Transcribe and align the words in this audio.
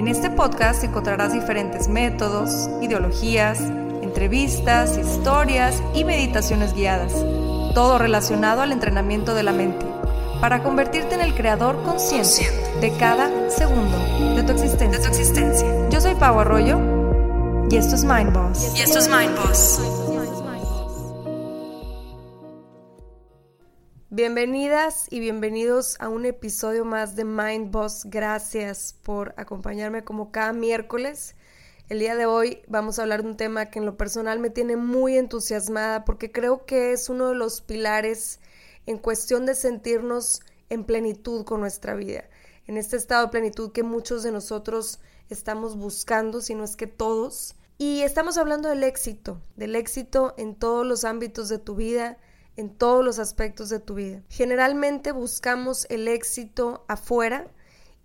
En 0.00 0.08
este 0.08 0.30
podcast 0.30 0.82
encontrarás 0.82 1.34
diferentes 1.34 1.88
métodos, 1.88 2.70
ideologías, 2.80 3.60
entrevistas, 4.00 4.96
historias 4.96 5.82
y 5.92 6.04
meditaciones 6.04 6.72
guiadas, 6.72 7.12
todo 7.74 7.98
relacionado 7.98 8.62
al 8.62 8.72
entrenamiento 8.72 9.34
de 9.34 9.42
la 9.42 9.52
mente, 9.52 9.84
para 10.40 10.62
convertirte 10.62 11.16
en 11.16 11.20
el 11.20 11.34
creador 11.34 11.82
consciente 11.82 12.50
de 12.80 12.92
cada 12.96 13.50
segundo 13.50 13.98
de 14.36 14.42
tu 14.42 14.52
existencia. 14.52 15.68
Yo 15.90 16.00
soy 16.00 16.14
Pau 16.14 16.40
Arroyo 16.40 16.80
y 17.70 17.76
esto 17.76 17.94
es 17.94 18.02
Mind 18.02 18.32
Boss. 18.32 18.72
Y 18.74 18.80
esto 18.80 19.00
es 19.00 19.06
Mind 19.06 19.36
Boss. 19.36 19.82
Bienvenidas 24.12 25.06
y 25.08 25.20
bienvenidos 25.20 25.94
a 26.00 26.08
un 26.08 26.26
episodio 26.26 26.84
más 26.84 27.14
de 27.14 27.24
Mind 27.24 27.70
Boss. 27.70 28.06
Gracias 28.06 28.96
por 29.04 29.34
acompañarme 29.36 30.02
como 30.02 30.32
cada 30.32 30.52
miércoles. 30.52 31.36
El 31.88 32.00
día 32.00 32.16
de 32.16 32.26
hoy 32.26 32.60
vamos 32.66 32.98
a 32.98 33.02
hablar 33.02 33.22
de 33.22 33.28
un 33.28 33.36
tema 33.36 33.66
que 33.66 33.78
en 33.78 33.86
lo 33.86 33.96
personal 33.96 34.40
me 34.40 34.50
tiene 34.50 34.74
muy 34.74 35.16
entusiasmada 35.16 36.04
porque 36.04 36.32
creo 36.32 36.66
que 36.66 36.90
es 36.90 37.08
uno 37.08 37.28
de 37.28 37.36
los 37.36 37.60
pilares 37.60 38.40
en 38.84 38.98
cuestión 38.98 39.46
de 39.46 39.54
sentirnos 39.54 40.40
en 40.70 40.82
plenitud 40.82 41.44
con 41.44 41.60
nuestra 41.60 41.94
vida, 41.94 42.24
en 42.66 42.78
este 42.78 42.96
estado 42.96 43.26
de 43.26 43.30
plenitud 43.30 43.70
que 43.70 43.84
muchos 43.84 44.24
de 44.24 44.32
nosotros 44.32 44.98
estamos 45.28 45.76
buscando, 45.76 46.40
si 46.40 46.56
no 46.56 46.64
es 46.64 46.74
que 46.74 46.88
todos. 46.88 47.54
Y 47.78 48.00
estamos 48.00 48.38
hablando 48.38 48.70
del 48.70 48.82
éxito, 48.82 49.40
del 49.54 49.76
éxito 49.76 50.34
en 50.36 50.56
todos 50.56 50.84
los 50.84 51.04
ámbitos 51.04 51.48
de 51.48 51.58
tu 51.58 51.76
vida, 51.76 52.18
en 52.60 52.70
todos 52.70 53.04
los 53.04 53.18
aspectos 53.18 53.68
de 53.68 53.80
tu 53.80 53.94
vida. 53.94 54.22
Generalmente 54.28 55.12
buscamos 55.12 55.86
el 55.90 56.06
éxito 56.06 56.84
afuera, 56.88 57.50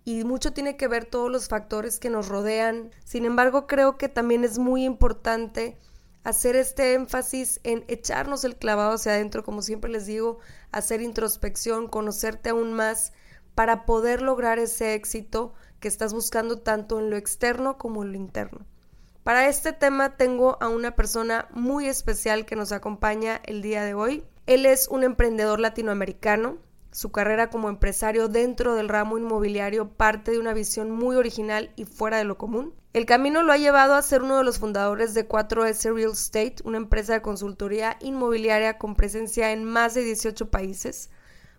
y 0.06 0.22
mucho 0.22 0.52
tiene 0.52 0.76
que 0.76 0.86
ver 0.86 1.04
todos 1.04 1.32
los 1.32 1.48
factores 1.48 1.98
que 1.98 2.10
nos 2.10 2.28
rodean. 2.28 2.92
Sin 3.04 3.24
embargo, 3.24 3.66
creo 3.66 3.98
que 3.98 4.08
también 4.08 4.44
es 4.44 4.56
muy 4.56 4.84
importante 4.84 5.76
hacer 6.22 6.54
este 6.54 6.94
énfasis 6.94 7.58
en 7.64 7.84
echarnos 7.88 8.44
el 8.44 8.54
clavado 8.54 8.92
hacia 8.92 9.12
adentro, 9.12 9.42
como 9.42 9.62
siempre 9.62 9.90
les 9.90 10.06
digo, 10.06 10.38
hacer 10.70 11.02
introspección, 11.02 11.88
conocerte 11.88 12.50
aún 12.50 12.72
más 12.72 13.12
para 13.56 13.84
poder 13.84 14.22
lograr 14.22 14.60
ese 14.60 14.94
éxito 14.94 15.54
que 15.80 15.88
estás 15.88 16.14
buscando 16.14 16.60
tanto 16.60 17.00
en 17.00 17.10
lo 17.10 17.16
externo 17.16 17.76
como 17.76 18.04
en 18.04 18.12
lo 18.12 18.16
interno. 18.16 18.64
Para 19.24 19.48
este 19.48 19.72
tema 19.72 20.16
tengo 20.16 20.56
a 20.60 20.68
una 20.68 20.94
persona 20.94 21.48
muy 21.50 21.86
especial 21.88 22.46
que 22.46 22.54
nos 22.54 22.70
acompaña 22.70 23.40
el 23.44 23.60
día 23.60 23.82
de 23.82 23.94
hoy. 23.94 24.24
Él 24.46 24.64
es 24.64 24.86
un 24.86 25.02
emprendedor 25.02 25.58
latinoamericano, 25.58 26.58
su 26.92 27.10
carrera 27.10 27.50
como 27.50 27.68
empresario 27.68 28.28
dentro 28.28 28.76
del 28.76 28.88
ramo 28.88 29.18
inmobiliario 29.18 29.88
parte 29.88 30.30
de 30.30 30.38
una 30.38 30.54
visión 30.54 30.92
muy 30.92 31.16
original 31.16 31.72
y 31.74 31.84
fuera 31.84 32.18
de 32.18 32.24
lo 32.24 32.38
común. 32.38 32.72
El 32.92 33.06
camino 33.06 33.42
lo 33.42 33.52
ha 33.52 33.56
llevado 33.56 33.94
a 33.94 34.02
ser 34.02 34.22
uno 34.22 34.38
de 34.38 34.44
los 34.44 34.60
fundadores 34.60 35.14
de 35.14 35.28
4S 35.28 35.92
Real 35.92 36.12
Estate, 36.12 36.56
una 36.62 36.76
empresa 36.76 37.14
de 37.14 37.22
consultoría 37.22 37.96
inmobiliaria 38.00 38.78
con 38.78 38.94
presencia 38.94 39.50
en 39.50 39.64
más 39.64 39.94
de 39.94 40.04
18 40.04 40.48
países. 40.48 41.10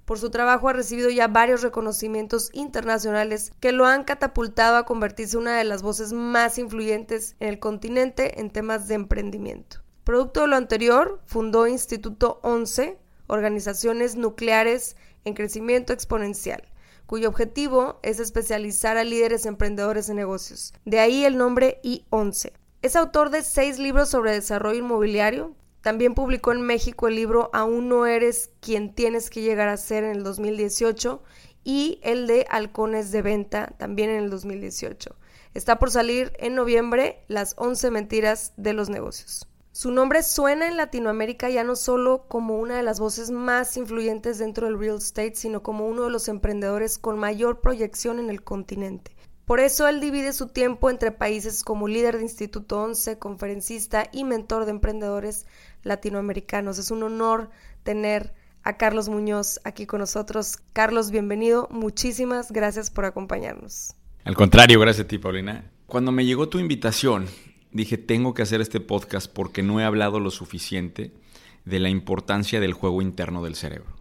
Por 0.06 0.18
su 0.18 0.30
trabajo 0.30 0.70
ha 0.70 0.74
recibido 0.74 1.10
ya 1.10 1.28
varios 1.28 1.64
reconocimientos 1.64 2.52
internacionales 2.54 3.52
que 3.60 3.74
lo 3.74 3.86
han 3.86 4.06
catapultado 4.06 4.78
a 4.78 4.86
convertirse 4.86 5.36
en 5.36 5.42
una 5.42 5.58
de 5.58 5.66
las 5.66 5.82
voces 5.84 6.14
más 6.14 6.58
influyentes 6.58 7.36
en 7.42 7.50
el 7.50 7.60
continente 7.60 8.40
en 8.40 8.50
temas 8.50 8.88
de 8.88 8.96
emprendimiento. 8.96 9.82
Producto 10.08 10.40
de 10.40 10.48
lo 10.48 10.56
anterior, 10.56 11.20
fundó 11.26 11.68
Instituto 11.68 12.40
11, 12.42 12.98
organizaciones 13.28 14.16
nucleares 14.16 14.96
en 15.26 15.34
crecimiento 15.34 15.92
exponencial, 15.92 16.64
cuyo 17.08 17.28
objetivo 17.28 18.00
es 18.04 18.22
especializar 18.22 18.96
a 18.96 19.04
líderes 19.04 19.46
emprendedores 19.46 20.08
en 20.08 20.16
negocios. 20.16 20.74
De 20.86 21.02
ahí 21.02 21.26
el 21.26 21.36
nombre 21.36 21.82
I11. 21.84 22.54
Es 22.82 22.96
autor 22.96 23.32
de 23.32 23.42
seis 23.42 23.80
libros 23.80 24.08
sobre 24.08 24.32
desarrollo 24.32 24.80
inmobiliario. 24.80 25.58
También 25.82 26.14
publicó 26.14 26.54
en 26.54 26.62
México 26.62 27.10
el 27.10 27.16
libro 27.16 27.50
Aún 27.52 27.90
no 27.90 28.06
eres 28.06 28.52
quien 28.62 28.96
tienes 28.96 29.30
que 29.30 29.42
llegar 29.42 29.68
a 29.68 29.76
ser 29.76 30.06
en 30.06 30.12
el 30.12 30.24
2018 30.24 31.22
y 31.66 32.00
el 32.02 32.28
de 32.28 32.46
Halcones 32.50 33.12
de 33.12 33.24
Venta 33.24 33.74
también 33.78 34.10
en 34.12 34.24
el 34.24 34.30
2018. 34.30 35.18
Está 35.54 35.80
por 35.80 35.92
salir 35.92 36.32
en 36.40 36.56
noviembre 36.56 37.26
Las 37.28 37.56
11 37.58 37.92
mentiras 37.92 38.54
de 38.56 38.72
los 38.72 38.88
negocios. 38.88 39.50
Su 39.78 39.92
nombre 39.92 40.24
suena 40.24 40.68
en 40.68 40.76
Latinoamérica 40.76 41.52
ya 41.52 41.64
no 41.64 41.76
solo 41.76 42.26
como 42.28 42.58
una 42.58 42.78
de 42.78 42.82
las 42.82 43.00
voces 43.00 43.30
más 43.30 43.78
influyentes 43.78 44.40
dentro 44.40 44.66
del 44.66 44.80
real 44.80 44.98
estate, 44.98 45.36
sino 45.36 45.62
como 45.62 45.86
uno 45.86 46.06
de 46.06 46.10
los 46.10 46.30
emprendedores 46.30 46.98
con 46.98 47.20
mayor 47.20 47.62
proyección 47.62 48.18
en 48.18 48.32
el 48.32 48.42
continente. 48.42 49.16
Por 49.46 49.60
eso 49.60 49.88
él 49.88 50.00
divide 50.00 50.34
su 50.34 50.48
tiempo 50.48 50.90
entre 50.90 51.12
países 51.12 51.64
como 51.64 51.88
líder 51.88 52.18
de 52.18 52.24
Instituto 52.24 52.82
11, 52.82 53.20
conferencista 53.20 54.10
y 54.12 54.24
mentor 54.24 54.66
de 54.66 54.72
emprendedores 54.72 55.46
latinoamericanos. 55.84 56.80
Es 56.80 56.90
un 56.90 57.04
honor 57.04 57.52
tener 57.84 58.34
a 58.64 58.78
Carlos 58.78 59.10
Muñoz 59.10 59.60
aquí 59.64 59.86
con 59.86 60.00
nosotros. 60.00 60.58
Carlos, 60.74 61.12
bienvenido. 61.12 61.68
Muchísimas 61.70 62.52
gracias 62.52 62.90
por 62.90 63.06
acompañarnos. 63.06 63.94
Al 64.24 64.36
contrario, 64.36 64.80
gracias 64.80 65.06
a 65.06 65.08
ti, 65.08 65.20
Paulina. 65.20 65.70
Cuando 65.86 66.12
me 66.12 66.26
llegó 66.26 66.50
tu 66.50 66.58
invitación 66.58 67.28
dije, 67.72 67.98
tengo 67.98 68.34
que 68.34 68.42
hacer 68.42 68.62
este 68.62 68.80
podcast 68.80 69.32
porque 69.32 69.64
no 69.64 69.80
he 69.80 69.84
hablado 69.84 70.20
lo 70.20 70.32
suficiente 70.32 71.12
de 71.66 71.80
la 71.80 71.90
importancia 71.90 72.60
del 72.60 72.74
juego 72.74 73.02
interno 73.02 73.44
del 73.44 73.56
cerebro. 73.56 73.96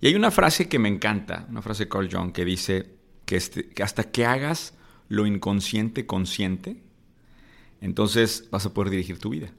Y 0.00 0.08
hay 0.08 0.14
una 0.14 0.30
frase 0.30 0.68
que 0.68 0.78
me 0.78 0.88
encanta, 0.88 1.46
una 1.48 1.62
frase 1.62 1.84
de 1.84 1.88
Carl 1.88 2.08
Jung 2.12 2.32
que 2.32 2.44
dice 2.44 2.90
que, 3.24 3.36
este, 3.36 3.70
hasta 3.82 4.10
que 4.10 4.26
hagas 4.26 4.74
lo 5.08 5.26
inconsciente 5.26 6.06
consciente, 6.06 6.82
entonces 7.80 8.48
vas 8.50 8.66
a 8.66 8.74
poder 8.74 8.90
dirigir 8.90 9.18
tu 9.18 9.30
vida. 9.30 9.50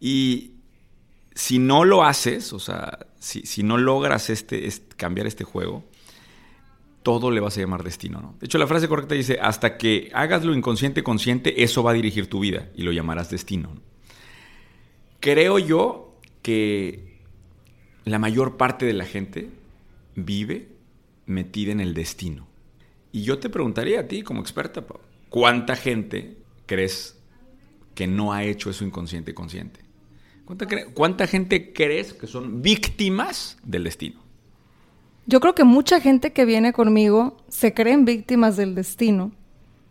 Y 0.00 0.54
si 1.34 1.58
no 1.58 1.84
lo 1.84 2.04
haces, 2.04 2.52
o 2.52 2.58
sea, 2.58 3.06
si, 3.18 3.42
si 3.42 3.62
no 3.62 3.78
logras 3.78 4.30
este, 4.30 4.66
este, 4.66 4.96
cambiar 4.96 5.26
este 5.26 5.44
juego, 5.44 5.84
todo 7.06 7.30
le 7.30 7.38
vas 7.38 7.56
a 7.56 7.60
llamar 7.60 7.84
destino. 7.84 8.20
¿no? 8.20 8.34
De 8.40 8.46
hecho, 8.46 8.58
la 8.58 8.66
frase 8.66 8.88
correcta 8.88 9.14
dice, 9.14 9.38
hasta 9.40 9.78
que 9.78 10.10
hagas 10.12 10.44
lo 10.44 10.52
inconsciente 10.52 11.04
consciente, 11.04 11.62
eso 11.62 11.84
va 11.84 11.92
a 11.92 11.94
dirigir 11.94 12.28
tu 12.28 12.40
vida 12.40 12.68
y 12.74 12.82
lo 12.82 12.90
llamarás 12.90 13.30
destino. 13.30 13.70
Creo 15.20 15.60
yo 15.60 16.16
que 16.42 17.20
la 18.04 18.18
mayor 18.18 18.56
parte 18.56 18.86
de 18.86 18.92
la 18.92 19.04
gente 19.04 19.50
vive 20.16 20.66
metida 21.26 21.70
en 21.70 21.78
el 21.78 21.94
destino. 21.94 22.48
Y 23.12 23.22
yo 23.22 23.38
te 23.38 23.50
preguntaría 23.50 24.00
a 24.00 24.08
ti 24.08 24.22
como 24.22 24.40
experta, 24.40 24.84
¿cuánta 25.28 25.76
gente 25.76 26.38
crees 26.66 27.16
que 27.94 28.08
no 28.08 28.32
ha 28.32 28.42
hecho 28.42 28.68
eso 28.68 28.84
inconsciente 28.84 29.32
consciente? 29.32 29.78
¿Cuánta, 30.44 30.66
¿Cuánta 30.92 31.28
gente 31.28 31.72
crees 31.72 32.14
que 32.14 32.26
son 32.26 32.62
víctimas 32.62 33.58
del 33.62 33.84
destino? 33.84 34.25
Yo 35.26 35.40
creo 35.40 35.54
que 35.54 35.64
mucha 35.64 36.00
gente 36.00 36.32
que 36.32 36.44
viene 36.44 36.72
conmigo 36.72 37.36
se 37.48 37.74
creen 37.74 38.04
víctimas 38.04 38.56
del 38.56 38.74
destino. 38.74 39.32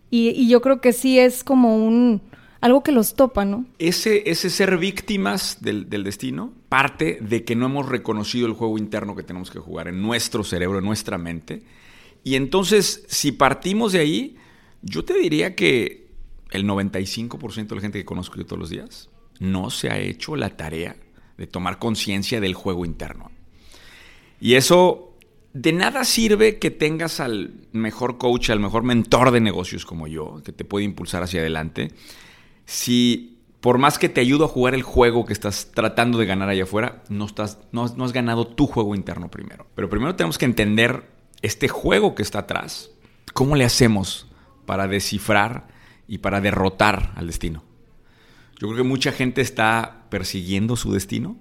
Y, 0.09 0.47
yo 0.47 0.61
creo 0.61 0.79
que 0.79 0.93
sí 0.93 1.19
es 1.19 1.43
como 1.43 1.75
un 1.75 2.21
algo 2.61 2.83
que 2.83 2.93
los 2.93 3.15
topa, 3.15 3.43
¿no? 3.45 3.65
Ese, 3.77 4.29
ese 4.29 4.49
ser 4.49 4.77
víctimas 4.77 5.57
del, 5.61 5.89
del, 5.89 6.03
destino 6.03 6.53
parte 6.69 7.19
de 7.21 7.43
que 7.43 7.55
no 7.55 7.65
hemos 7.65 7.87
reconocido 7.87 8.47
el 8.47 8.53
juego 8.53 8.77
interno 8.77 9.15
que 9.15 9.23
tenemos 9.23 9.51
que 9.51 9.59
jugar 9.59 9.87
en 9.87 10.01
nuestro 10.01 10.43
cerebro, 10.43 10.79
en 10.79 10.85
nuestra 10.85 11.17
mente. 11.17 11.63
Y 12.23 12.35
entonces, 12.35 13.03
si 13.07 13.33
partimos 13.33 13.91
de 13.91 13.99
ahí, 13.99 14.37
yo 14.81 15.03
te 15.03 15.13
diría 15.13 15.53
que 15.53 16.07
el 16.51 16.65
95% 16.65 17.67
de 17.67 17.75
la 17.75 17.81
gente 17.81 17.99
que 17.99 18.05
conozco 18.05 18.37
yo 18.37 18.45
todos 18.45 18.59
los 18.59 18.69
días 18.69 19.09
no 19.39 19.69
se 19.69 19.89
ha 19.89 19.99
hecho 19.99 20.35
la 20.35 20.55
tarea 20.55 20.95
de 21.37 21.47
tomar 21.47 21.77
conciencia 21.77 22.39
del 22.39 22.53
juego 22.53 22.85
interno. 22.85 23.31
Y 24.39 24.53
eso 24.53 25.14
de 25.55 25.71
nada 25.71 26.03
sirve 26.03 26.59
que 26.59 26.69
tengas 26.69 27.19
al 27.19 27.53
mejor 27.71 28.17
coach, 28.17 28.49
al 28.49 28.59
mejor 28.59 28.83
mentor 28.83 29.31
de 29.31 29.39
negocios 29.39 29.85
como 29.85 30.05
yo, 30.05 30.41
que 30.43 30.51
te 30.51 30.65
puede 30.65 30.83
impulsar 30.83 31.23
hacia 31.23 31.39
adelante, 31.39 31.91
si 32.65 33.39
por 33.61 33.77
más 33.77 33.97
que 33.97 34.09
te 34.09 34.21
ayudo 34.21 34.45
a 34.45 34.49
jugar 34.49 34.75
el 34.75 34.83
juego 34.83 35.25
que 35.25 35.33
estás 35.33 35.71
tratando 35.73 36.17
de 36.17 36.25
ganar 36.25 36.49
allá 36.49 36.63
afuera, 36.63 37.03
no, 37.09 37.25
estás, 37.25 37.57
no, 37.71 37.83
has 37.83 38.13
ganado 38.13 38.45
tu 38.45 38.67
juego 38.67 38.93
interno 38.93 39.31
primero. 39.31 39.65
Pero 39.75 39.89
primero 39.89 40.15
tenemos 40.15 40.37
que 40.37 40.45
entender 40.45 41.09
este 41.41 41.69
juego 41.69 42.15
que 42.15 42.21
está 42.21 42.39
atrás. 42.39 42.91
¿Cómo 43.33 43.55
le 43.55 43.63
hacemos 43.63 44.27
para 44.65 44.87
descifrar 44.87 45.67
y 46.07 46.19
para 46.19 46.41
derrotar 46.41 47.13
al 47.15 47.27
destino. 47.27 47.63
Yo 48.59 48.67
creo 48.67 48.75
que 48.77 48.83
mucha 48.83 49.11
gente 49.11 49.41
está 49.41 50.05
persiguiendo 50.09 50.75
su 50.75 50.91
destino. 50.91 51.37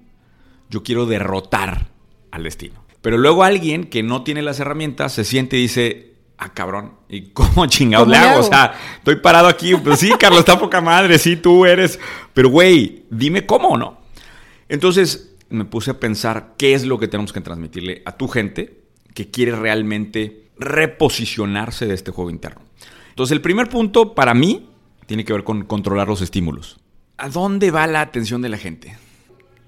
Yo 0.70 0.82
quiero 0.82 1.06
derrotar 1.06 1.88
al 2.31 2.44
destino. 2.44 2.83
Pero 3.05 3.19
luego 3.19 3.45
alguien 3.45 3.85
que 3.85 4.03
no 4.03 4.23
tiene 4.25 4.41
las 4.41 4.61
herramientas 4.61 5.12
se 5.12 5.25
siente 5.25 5.59
y 5.59 5.61
dice, 5.61 6.15
ah, 6.39 6.55
cabrón, 6.55 6.95
¿y 7.11 7.33
cómo 7.33 7.67
chingados 7.69 8.09
le 8.09 8.17
hago? 8.17 8.41
O 8.41 8.43
sea, 8.43 8.73
estoy 8.97 9.17
parado 9.17 9.47
aquí, 9.47 9.75
pues 9.75 9.99
sí, 9.99 10.11
Carlos, 10.19 10.39
está 10.39 10.59
poca 10.59 10.81
madre, 10.81 11.19
sí, 11.19 11.37
tú 11.37 11.67
eres, 11.67 12.01
pero 12.33 12.49
güey, 12.49 13.05
dime 13.11 13.45
cómo, 13.45 13.77
¿no? 13.77 13.99
Entonces 14.71 15.35
me 15.51 15.67
puse 15.67 15.91
a 15.91 16.01
pensar 16.01 16.55
qué 16.56 16.73
es 16.73 16.87
lo 16.87 16.99
que 16.99 17.06
tenemos 17.06 17.35
que 17.35 17.43
transmitirle 17.43 18.01
a 18.06 18.17
tu 18.17 18.27
gente 18.27 18.85
que 19.12 19.31
quiere 19.31 19.55
realmente 19.55 20.47
reposicionarse 20.59 21.85
de 21.85 21.93
este 21.93 22.11
juego 22.11 22.31
interno. 22.31 22.62
Entonces 23.11 23.33
el 23.33 23.43
primer 23.43 23.69
punto 23.69 24.15
para 24.15 24.33
mí 24.33 24.71
tiene 25.05 25.27
que 25.27 25.35
ver 25.35 25.45
con 25.45 25.65
controlar 25.67 26.09
los 26.09 26.23
estímulos. 26.23 26.81
¿A 27.19 27.29
dónde 27.29 27.71
va 27.71 27.87
la 27.87 28.01
atención 28.01 28.41
de 28.41 28.49
la 28.49 28.56
gente? 28.56 28.97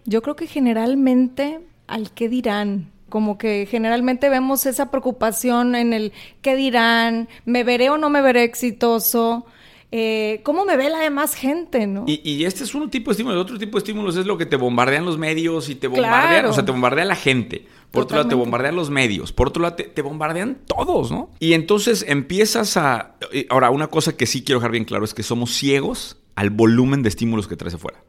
Yo 0.07 0.23
creo 0.23 0.37
que 0.37 0.47
generalmente 0.47 1.61
al 1.87 2.13
qué 2.13 2.31
dirán. 2.31 2.96
Como 3.09 3.39
que 3.39 3.67
generalmente 3.71 4.29
vemos 4.29 4.67
esa 4.67 4.91
preocupación 4.91 5.75
en 5.75 5.93
el 5.93 6.13
qué 6.43 6.57
dirán, 6.57 7.29
me 7.45 7.63
veré 7.63 7.91
o 7.91 7.99
no 7.99 8.11
me 8.11 8.21
veré 8.21 8.43
exitoso, 8.43 9.47
eh, 9.93 10.41
cómo 10.43 10.65
me 10.65 10.77
ve 10.77 10.91
la 10.91 10.99
demás 10.99 11.35
gente, 11.35 11.87
¿no? 11.87 12.05
Y, 12.09 12.45
este 12.45 12.65
es 12.65 12.75
un 12.75 12.91
tipo 12.91 13.11
de 13.11 13.13
estímulo. 13.13 13.37
El 13.37 13.41
otro 13.41 13.59
tipo 13.59 13.79
de 13.79 13.79
estímulos 13.79 14.17
es 14.17 14.27
lo 14.27 14.37
que 14.37 14.45
te 14.45 14.57
bombardean 14.57 15.05
los 15.05 15.17
medios 15.17 15.69
y 15.69 15.77
te 15.77 15.87
bombardean, 15.87 16.47
o 16.47 16.53
sea, 16.53 16.65
te 16.65 16.73
bombardea 16.73 17.05
la 17.05 17.15
gente. 17.15 17.67
Por 17.93 18.03
otro 18.03 18.17
lado, 18.17 18.29
te 18.29 18.35
bombardean 18.35 18.75
los 18.75 18.91
medios. 18.91 19.33
Por 19.33 19.49
otro 19.49 19.63
lado, 19.63 19.77
te, 19.77 19.85
te, 19.85 20.03
bombardean 20.03 20.59
todos, 20.67 21.13
¿no? 21.13 21.31
Y 21.39 21.53
entonces 21.53 22.05
empiezas 22.09 22.77
a... 22.77 23.15
Ahora, 23.49 23.71
una 23.71 23.87
cosa 23.87 24.17
que 24.17 24.27
sí 24.27 24.43
quiero 24.43 24.59
dejar 24.59 24.73
bien 24.73 24.85
claro 24.85 25.05
es 25.05 25.15
que 25.15 25.23
somos 25.23 25.53
ciegos 25.53 26.19
al 26.35 26.51
volumen 26.51 27.03
de 27.03 27.09
estímulos 27.09 27.47
que 27.47 27.57
traes 27.57 27.75
afuera. 27.75 28.03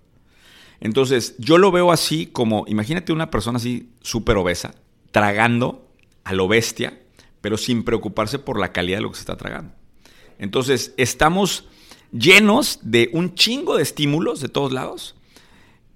Entonces, 0.79 1.35
yo 1.37 1.57
lo 1.57 1.71
veo 1.71 1.91
así 1.91 2.27
como, 2.27 2.65
imagínate 2.67 3.13
una 3.13 3.31
persona 3.31 3.57
así 3.57 3.89
súper 4.01 4.37
obesa, 4.37 4.75
tragando 5.11 5.87
a 6.23 6.33
lo 6.33 6.47
bestia, 6.47 7.01
pero 7.41 7.57
sin 7.57 7.83
preocuparse 7.83 8.39
por 8.39 8.59
la 8.59 8.71
calidad 8.73 8.97
de 8.97 9.03
lo 9.03 9.09
que 9.09 9.15
se 9.15 9.21
está 9.21 9.37
tragando. 9.37 9.73
Entonces, 10.39 10.93
estamos 10.97 11.67
llenos 12.11 12.79
de 12.83 13.09
un 13.13 13.35
chingo 13.35 13.77
de 13.77 13.83
estímulos 13.83 14.39
de 14.39 14.49
todos 14.49 14.71
lados 14.71 15.15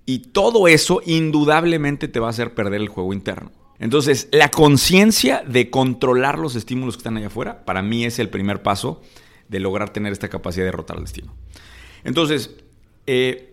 y 0.05 0.19
todo 0.19 0.67
eso 0.67 1.01
indudablemente 1.05 2.07
te 2.07 2.19
va 2.19 2.27
a 2.27 2.31
hacer 2.31 2.53
perder 2.53 2.81
el 2.81 2.89
juego 2.89 3.13
interno. 3.13 3.51
Entonces, 3.79 4.27
la 4.31 4.51
conciencia 4.51 5.43
de 5.47 5.69
controlar 5.69 6.37
los 6.37 6.55
estímulos 6.55 6.95
que 6.95 6.99
están 6.99 7.17
allá 7.17 7.27
afuera, 7.27 7.65
para 7.65 7.81
mí 7.81 8.05
es 8.05 8.19
el 8.19 8.29
primer 8.29 8.61
paso 8.61 9.01
de 9.49 9.59
lograr 9.59 9.91
tener 9.91 10.11
esta 10.11 10.29
capacidad 10.29 10.63
de 10.63 10.71
derrotar 10.71 10.97
al 10.97 11.03
destino. 11.03 11.33
Entonces, 12.03 12.51
eh, 13.07 13.50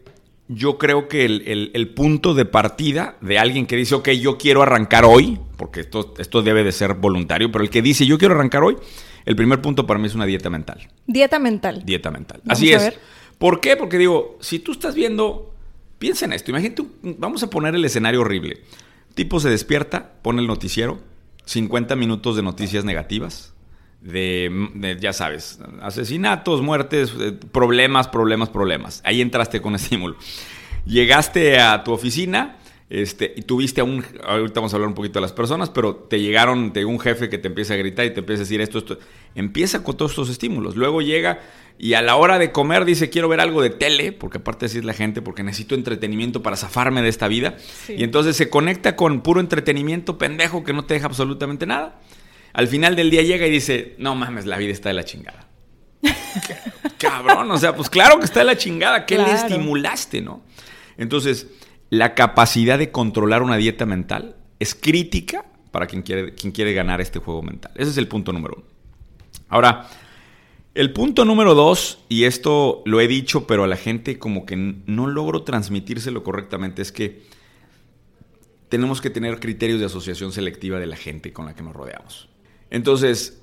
yo 0.48 0.78
creo 0.78 1.08
que 1.08 1.26
el, 1.26 1.88
punto 1.94 2.32
de 2.32 2.46
partida 2.46 3.16
de 3.20 3.38
alguien 3.38 3.66
que 3.66 3.76
dice, 3.76 3.94
ok, 3.94 4.08
yo 4.10 4.38
quiero 4.38 4.62
arrancar 4.62 5.04
hoy, 5.04 5.38
porque 5.56 5.80
esto, 5.80 6.14
esto 6.18 6.42
debe 6.42 6.64
de 6.64 6.72
ser 6.72 6.94
voluntario, 6.94 7.52
pero 7.52 7.62
el 7.62 7.70
que 7.70 7.82
dice, 7.82 8.06
yo 8.06 8.18
quiero 8.18 8.34
arrancar 8.34 8.62
hoy, 8.62 8.76
el 9.26 9.36
primer 9.36 9.60
punto 9.60 9.86
para 9.86 10.00
mí 10.00 10.06
es 10.06 10.14
una 10.14 10.24
dieta 10.24 10.48
mental. 10.48 10.88
Dieta 11.06 11.38
mental. 11.38 11.82
Dieta 11.84 12.10
mental. 12.10 12.40
Así 12.48 12.72
es. 12.72 12.98
¿Por 13.36 13.60
qué? 13.60 13.76
Porque 13.76 13.98
digo, 13.98 14.38
si 14.40 14.58
tú 14.58 14.72
estás 14.72 14.94
viendo, 14.94 15.54
piensa 15.98 16.24
en 16.24 16.32
esto, 16.32 16.50
imagínate, 16.50 16.82
vamos 17.02 17.42
a 17.42 17.50
poner 17.50 17.74
el 17.74 17.84
escenario 17.84 18.22
horrible. 18.22 18.62
tipo 19.14 19.40
se 19.40 19.50
despierta, 19.50 20.12
pone 20.22 20.40
el 20.40 20.46
noticiero, 20.46 20.98
50 21.44 21.94
minutos 21.94 22.36
de 22.36 22.42
noticias 22.42 22.84
negativas, 22.84 23.52
de, 24.00 24.96
ya 25.00 25.12
sabes, 25.12 25.60
asesinatos, 25.82 26.62
muertes, 26.62 27.12
eh, 27.18 27.32
problemas, 27.52 28.08
problemas, 28.08 28.48
problemas. 28.48 29.00
Ahí 29.04 29.20
entraste 29.20 29.60
con 29.60 29.74
estímulo. 29.76 30.16
Llegaste 30.86 31.58
a 31.58 31.84
tu 31.84 31.92
oficina 31.92 32.56
este, 32.90 33.34
y 33.36 33.42
tuviste 33.42 33.82
a 33.82 33.84
un, 33.84 34.02
ahorita 34.24 34.60
vamos 34.60 34.72
a 34.72 34.76
hablar 34.76 34.88
un 34.88 34.94
poquito 34.94 35.18
de 35.18 35.22
las 35.22 35.32
personas, 35.32 35.68
pero 35.68 35.94
te 35.94 36.20
llegaron, 36.20 36.72
te 36.72 36.86
un 36.86 36.98
jefe 36.98 37.28
que 37.28 37.36
te 37.36 37.48
empieza 37.48 37.74
a 37.74 37.76
gritar 37.76 38.06
y 38.06 38.14
te 38.14 38.20
empieza 38.20 38.40
a 38.42 38.44
decir 38.44 38.60
esto, 38.60 38.78
esto. 38.78 38.98
Empieza 39.34 39.82
con 39.82 39.96
todos 39.96 40.12
estos 40.12 40.30
estímulos. 40.30 40.74
Luego 40.74 41.02
llega 41.02 41.40
y 41.78 41.94
a 41.94 42.02
la 42.02 42.16
hora 42.16 42.38
de 42.38 42.50
comer 42.50 42.86
dice, 42.86 43.10
quiero 43.10 43.28
ver 43.28 43.40
algo 43.40 43.60
de 43.60 43.70
tele, 43.70 44.12
porque 44.12 44.38
aparte 44.38 44.66
así 44.66 44.78
es 44.78 44.84
la 44.84 44.94
gente, 44.94 45.20
porque 45.20 45.42
necesito 45.42 45.74
entretenimiento 45.74 46.42
para 46.42 46.56
zafarme 46.56 47.02
de 47.02 47.08
esta 47.08 47.28
vida. 47.28 47.56
Y 47.88 48.04
entonces 48.04 48.36
se 48.36 48.48
conecta 48.48 48.96
con 48.96 49.20
puro 49.20 49.40
entretenimiento 49.40 50.16
pendejo 50.16 50.64
que 50.64 50.72
no 50.72 50.86
te 50.86 50.94
deja 50.94 51.06
absolutamente 51.06 51.66
nada. 51.66 52.00
Al 52.52 52.68
final 52.68 52.96
del 52.96 53.10
día 53.10 53.22
llega 53.22 53.46
y 53.46 53.50
dice, 53.50 53.94
no 53.98 54.14
mames, 54.14 54.46
la 54.46 54.58
vida 54.58 54.72
está 54.72 54.88
de 54.88 54.94
la 54.94 55.04
chingada. 55.04 55.48
Cabrón, 56.98 57.50
o 57.50 57.58
sea, 57.58 57.74
pues 57.74 57.90
claro 57.90 58.18
que 58.18 58.24
está 58.24 58.40
de 58.40 58.46
la 58.46 58.56
chingada. 58.56 59.06
¿Qué 59.06 59.18
le 59.18 59.30
estimulaste, 59.32 60.20
no? 60.20 60.42
Entonces, 60.96 61.46
la 61.90 62.14
capacidad 62.14 62.78
de 62.78 62.90
controlar 62.90 63.42
una 63.42 63.56
dieta 63.56 63.86
mental 63.86 64.36
es 64.58 64.74
crítica 64.74 65.44
para 65.70 65.86
quien 65.86 66.02
quiere, 66.02 66.34
quien 66.34 66.52
quiere 66.52 66.72
ganar 66.72 67.00
este 67.00 67.18
juego 67.18 67.42
mental. 67.42 67.72
Ese 67.76 67.90
es 67.90 67.98
el 67.98 68.08
punto 68.08 68.32
número 68.32 68.54
uno. 68.56 68.66
Ahora, 69.48 69.88
el 70.74 70.92
punto 70.92 71.24
número 71.24 71.54
dos, 71.54 71.98
y 72.08 72.24
esto 72.24 72.82
lo 72.84 73.00
he 73.00 73.08
dicho, 73.08 73.46
pero 73.46 73.64
a 73.64 73.66
la 73.66 73.76
gente 73.76 74.18
como 74.18 74.46
que 74.46 74.56
no 74.56 75.06
logro 75.06 75.42
transmitírselo 75.42 76.22
correctamente, 76.22 76.82
es 76.82 76.92
que 76.92 77.22
tenemos 78.68 79.00
que 79.00 79.10
tener 79.10 79.40
criterios 79.40 79.80
de 79.80 79.86
asociación 79.86 80.32
selectiva 80.32 80.78
de 80.78 80.86
la 80.86 80.96
gente 80.96 81.32
con 81.32 81.46
la 81.46 81.54
que 81.54 81.62
nos 81.62 81.74
rodeamos. 81.74 82.28
Entonces, 82.70 83.38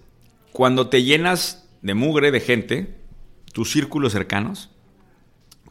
cuando 0.52 0.88
te 0.88 1.04
llenas 1.04 1.68
de 1.82 1.94
mugre 1.94 2.32
de 2.32 2.40
gente, 2.40 2.96
tus 3.54 3.72
círculos 3.72 4.14
cercanos, 4.14 4.70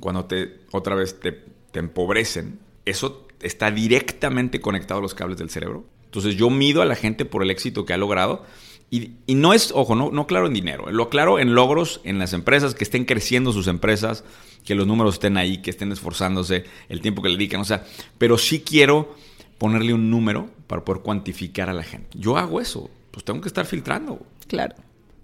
cuando 0.01 0.27
te 0.27 0.61
otra 0.73 0.95
vez 0.95 1.19
te, 1.21 1.43
empobrecen, 1.79 2.59
eso 2.85 3.27
está 3.41 3.71
directamente 3.71 4.61
conectado 4.61 5.01
a 5.01 5.03
los 5.03 5.15
cables 5.15 5.39
del 5.39 5.51
cerebro. 5.51 5.85
Entonces 6.05 6.37
yo 6.37 6.51
mido 6.51 6.83
a 6.83 6.85
la 6.85 6.95
gente 6.95 7.25
por 7.25 7.43
el 7.43 7.51
éxito 7.51 7.85
que 7.85 7.93
ha 7.93 7.97
logrado. 7.99 8.45
Y, 8.91 9.17
no 9.35 9.55
es, 9.55 9.73
ojo, 9.75 9.97
no, 9.97 10.27
claro 10.27 10.47
en 10.47 10.55
dinero, 10.55 10.89
lo 10.93 11.09
claro 11.09 11.41
en 11.41 11.55
logros 11.55 12.01
en 12.05 12.19
las 12.19 12.33
empresas, 12.33 12.75
que 12.75 12.85
estén 12.85 13.07
creciendo 13.07 13.51
sus 13.51 13.67
empresas, 13.67 14.23
que 14.65 14.77
los 14.77 14.87
números 14.87 15.15
estén 15.15 15.37
ahí, 15.37 15.63
que 15.63 15.71
estén 15.71 15.91
esforzándose, 15.91 16.65
el 16.89 17.01
tiempo 17.01 17.21
que 17.21 17.29
le 17.29 17.37
dedican, 17.37 17.61
o 17.61 17.65
sea, 17.65 17.85
pero 18.19 18.39
sí 18.39 18.61
quiero 18.61 19.17
ponerle 19.59 19.95
un 19.95 20.11
número 20.11 20.49
para 20.69 20.85
poder 20.85 21.03
cuantificar 21.03 21.69
a 21.69 21.73
la 21.73 21.83
gente. 21.83 22.11
Yo 22.17 22.37
hago 22.37 22.61
eso 22.61 22.89
pues 23.15 23.25
tengo 23.25 23.41
que 23.41 23.49
estar 23.49 23.65
filtrando. 23.65 24.27
Claro. 24.49 24.75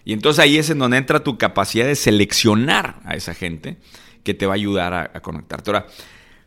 Y 0.04 0.12
entonces 0.12 0.38
ahí 0.38 0.56
es 0.56 0.70
en 0.70 0.78
donde 0.78 0.96
entra 0.96 1.24
tu 1.24 1.36
capacidad 1.36 1.86
de 1.86 1.96
seleccionar 1.96 3.00
a 3.04 3.14
esa 3.14 3.34
gente 3.34 3.78
que 4.22 4.32
te 4.32 4.46
va 4.46 4.52
a 4.52 4.54
ayudar 4.54 4.94
a, 4.94 5.20
conectarte. 5.20 5.70
Ahora, 5.70 5.86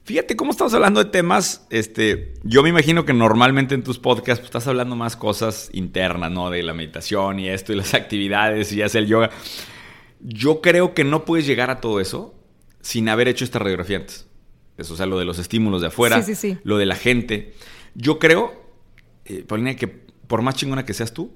fíjate 0.05 0.35
cómo 0.35 0.51
estamos 0.51 0.73
hablando 0.73 1.03
de 1.03 1.09
temas, 1.09 1.67
este, 1.69 2.33
yo 2.43 2.63
me 2.63 2.69
imagino 2.69 3.05
que 3.05 3.13
normalmente 3.13 3.75
en 3.75 3.83
tus 3.83 3.99
podcasts 3.99 4.39
pues, 4.39 4.45
estás 4.45 4.67
hablando 4.67 4.95
más 4.95 5.15
cosas 5.17 5.69
internas, 5.73 6.31
¿no? 6.31 6.49
De 6.49 6.63
la 6.63 6.73
meditación 6.73 7.39
y 7.39 7.49
esto 7.49 7.73
y 7.73 7.75
las 7.75 7.93
actividades 7.93 8.71
y 8.71 8.81
hacer 8.81 9.03
el 9.03 9.09
yoga. 9.09 9.29
Yo 10.21 10.61
creo 10.61 10.93
que 10.93 11.03
no 11.03 11.25
puedes 11.25 11.45
llegar 11.45 11.69
a 11.69 11.81
todo 11.81 11.99
eso 11.99 12.33
sin 12.79 13.09
haber 13.09 13.27
hecho 13.27 13.43
esta 13.43 13.59
radiografía 13.59 13.97
antes. 13.97 14.27
Eso, 14.77 14.93
o 14.93 14.97
sea, 14.97 15.05
lo 15.05 15.19
de 15.19 15.25
los 15.25 15.39
estímulos 15.39 15.81
de 15.81 15.87
afuera, 15.87 16.21
sí, 16.23 16.35
sí, 16.35 16.53
sí. 16.53 16.57
lo 16.63 16.77
de 16.77 16.85
la 16.85 16.95
gente. 16.95 17.53
Yo 17.95 18.17
creo, 18.17 18.53
eh, 19.25 19.43
Paulina, 19.45 19.75
que 19.75 20.03
por 20.33 20.41
más 20.41 20.55
chingona 20.55 20.83
que 20.83 20.95
seas 20.95 21.13
tú 21.13 21.31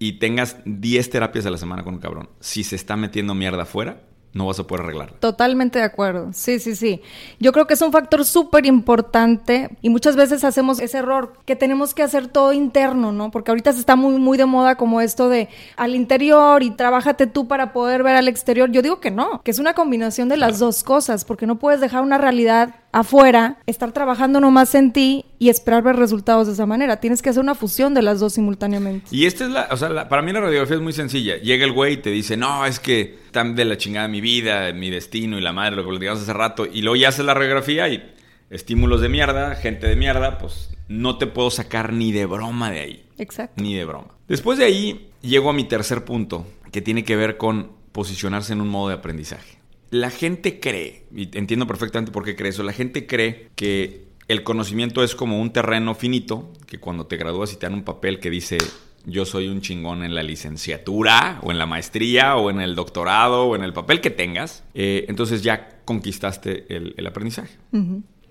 y 0.00 0.14
tengas 0.14 0.56
10 0.64 1.08
terapias 1.08 1.46
a 1.46 1.50
la 1.50 1.56
semana 1.56 1.84
con 1.84 1.94
un 1.94 2.00
cabrón, 2.00 2.30
si 2.40 2.64
se 2.64 2.74
está 2.74 2.96
metiendo 2.96 3.32
mierda 3.32 3.62
afuera, 3.62 4.08
no 4.34 4.46
vas 4.46 4.58
a 4.58 4.66
poder 4.66 4.84
arreglarlo. 4.84 5.16
Totalmente 5.20 5.78
de 5.78 5.84
acuerdo. 5.84 6.30
Sí, 6.32 6.58
sí, 6.58 6.74
sí. 6.74 7.00
Yo 7.38 7.52
creo 7.52 7.66
que 7.66 7.74
es 7.74 7.80
un 7.82 7.92
factor 7.92 8.24
súper 8.24 8.66
importante 8.66 9.70
y 9.80 9.88
muchas 9.90 10.16
veces 10.16 10.44
hacemos 10.44 10.80
ese 10.80 10.98
error 10.98 11.34
que 11.46 11.56
tenemos 11.56 11.94
que 11.94 12.02
hacer 12.02 12.26
todo 12.26 12.52
interno, 12.52 13.12
¿no? 13.12 13.30
Porque 13.30 13.52
ahorita 13.52 13.72
se 13.72 13.80
está 13.80 13.94
muy, 13.96 14.18
muy 14.18 14.36
de 14.36 14.44
moda 14.44 14.74
como 14.74 15.00
esto 15.00 15.28
de 15.28 15.48
al 15.76 15.94
interior 15.94 16.62
y 16.64 16.72
trabájate 16.72 17.28
tú 17.28 17.46
para 17.46 17.72
poder 17.72 18.02
ver 18.02 18.16
al 18.16 18.26
exterior. 18.26 18.70
Yo 18.70 18.82
digo 18.82 19.00
que 19.00 19.12
no, 19.12 19.40
que 19.42 19.52
es 19.52 19.60
una 19.60 19.74
combinación 19.74 20.28
de 20.28 20.36
las 20.36 20.58
dos 20.58 20.82
cosas, 20.82 21.24
porque 21.24 21.46
no 21.46 21.58
puedes 21.58 21.80
dejar 21.80 22.02
una 22.02 22.18
realidad 22.18 22.74
afuera, 22.90 23.58
estar 23.66 23.92
trabajando 23.92 24.40
nomás 24.40 24.74
en 24.74 24.92
ti 24.92 25.26
y 25.38 25.48
esperar 25.48 25.82
ver 25.82 25.96
resultados 25.96 26.46
de 26.48 26.54
esa 26.54 26.66
manera. 26.66 26.98
Tienes 26.98 27.22
que 27.22 27.30
hacer 27.30 27.42
una 27.42 27.54
fusión 27.54 27.94
de 27.94 28.02
las 28.02 28.20
dos 28.20 28.34
simultáneamente. 28.34 29.06
Y 29.10 29.26
esta 29.26 29.44
es 29.44 29.50
la, 29.50 29.68
o 29.70 29.76
sea, 29.76 30.08
para 30.08 30.22
mí 30.22 30.32
la 30.32 30.40
radiografía 30.40 30.76
es 30.76 30.82
muy 30.82 30.92
sencilla. 30.92 31.36
Llega 31.38 31.64
el 31.64 31.72
güey 31.72 31.94
y 31.94 31.96
te 31.98 32.10
dice, 32.10 32.36
no, 32.36 32.66
es 32.66 32.80
que 32.80 33.23
están 33.34 33.56
de 33.56 33.64
la 33.64 33.76
chingada 33.76 34.06
mi 34.06 34.20
vida, 34.20 34.72
mi 34.72 34.90
destino 34.90 35.36
y 35.36 35.40
la 35.40 35.52
madre, 35.52 35.74
lo 35.74 35.84
que 35.84 35.98
digamos 35.98 36.22
hace 36.22 36.32
rato. 36.32 36.66
Y 36.72 36.82
luego 36.82 36.94
ya 36.94 37.08
haces 37.08 37.24
la 37.24 37.34
radiografía 37.34 37.88
y 37.88 38.14
estímulos 38.48 39.00
de 39.00 39.08
mierda, 39.08 39.56
gente 39.56 39.88
de 39.88 39.96
mierda, 39.96 40.38
pues 40.38 40.70
no 40.86 41.18
te 41.18 41.26
puedo 41.26 41.50
sacar 41.50 41.92
ni 41.92 42.12
de 42.12 42.26
broma 42.26 42.70
de 42.70 42.78
ahí. 42.78 43.04
Exacto. 43.18 43.60
Ni 43.60 43.74
de 43.74 43.84
broma. 43.84 44.14
Después 44.28 44.56
de 44.56 44.66
ahí, 44.66 45.10
llego 45.20 45.50
a 45.50 45.52
mi 45.52 45.64
tercer 45.64 46.04
punto, 46.04 46.46
que 46.70 46.80
tiene 46.80 47.02
que 47.02 47.16
ver 47.16 47.36
con 47.36 47.72
posicionarse 47.90 48.52
en 48.52 48.60
un 48.60 48.68
modo 48.68 48.88
de 48.88 48.94
aprendizaje 48.94 49.58
la 49.90 50.10
gente 50.10 50.58
cree, 50.58 51.04
y 51.14 51.38
entiendo 51.38 51.68
perfectamente 51.68 52.10
por 52.10 52.24
qué 52.24 52.34
cree 52.34 52.50
eso, 52.50 52.64
la 52.64 52.72
gente 52.72 53.06
cree 53.06 53.50
que 53.54 54.08
el 54.26 54.42
conocimiento 54.42 55.04
es 55.04 55.14
como 55.14 55.40
un 55.40 55.52
terreno 55.52 55.94
finito, 55.94 56.52
que 56.66 56.80
cuando 56.80 57.06
te 57.06 57.16
gradúas 57.16 57.52
y 57.52 57.56
te 57.56 57.66
dan 57.66 57.74
un 57.74 57.84
papel 57.84 58.18
que 58.18 58.28
dice 58.28 58.58
yo 59.06 59.24
soy 59.24 59.48
un 59.48 59.60
chingón 59.60 60.04
en 60.04 60.14
la 60.14 60.22
licenciatura 60.22 61.40
o 61.42 61.50
en 61.50 61.58
la 61.58 61.66
maestría 61.66 62.36
o 62.36 62.50
en 62.50 62.60
el 62.60 62.74
doctorado 62.74 63.44
o 63.46 63.56
en 63.56 63.62
el 63.62 63.72
papel 63.72 64.00
que 64.00 64.10
tengas, 64.10 64.64
eh, 64.74 65.04
entonces 65.08 65.42
ya 65.42 65.80
conquistaste 65.84 66.66
el, 66.74 67.06
aprendizaje. 67.06 67.58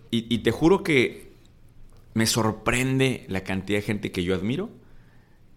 y, 0.10 0.38
te 0.39 0.51
juro 0.51 0.84
que 0.84 1.34
me 2.13 2.25
sorprende 2.25 3.25
la 3.27 3.44
cantidad 3.44 3.80
de 3.80 3.84
gente 3.84 4.12
que 4.12 4.24
yo 4.24 4.36
admiro 4.36 4.70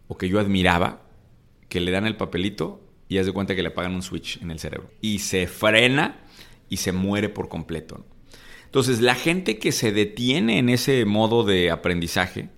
o 0.09 0.17
que 0.17 0.29
yo 0.29 0.41
admiraba, 0.41 1.03
que 1.69 1.81
le 1.81 1.91
dan 1.91 2.07
el 2.07 2.17
papelito 2.17 2.81
y 3.09 3.19
haz 3.19 3.27
de 3.27 3.33
cuenta 3.33 3.55
que 3.55 3.63
le 3.63 3.69
apagan 3.69 3.95
un 3.95 4.03
switch 4.03 4.41
en 4.43 4.51
el 4.51 4.59
cerebro. 4.59 4.91
Y 5.01 5.21
se 5.21 5.47
frena 5.47 6.21
y 6.69 6.79
se 6.79 6.93
muere 6.93 7.29
por 7.29 7.49
completo. 7.49 8.05
Entonces, 8.65 9.01
la 9.01 9.15
gente 9.15 9.59
que 9.59 9.73
se 9.73 9.93
detiene 9.93 10.59
en 10.59 10.69
ese 10.69 11.05
modo 11.05 11.45
de 11.45 11.71
aprendizaje, 11.71 12.51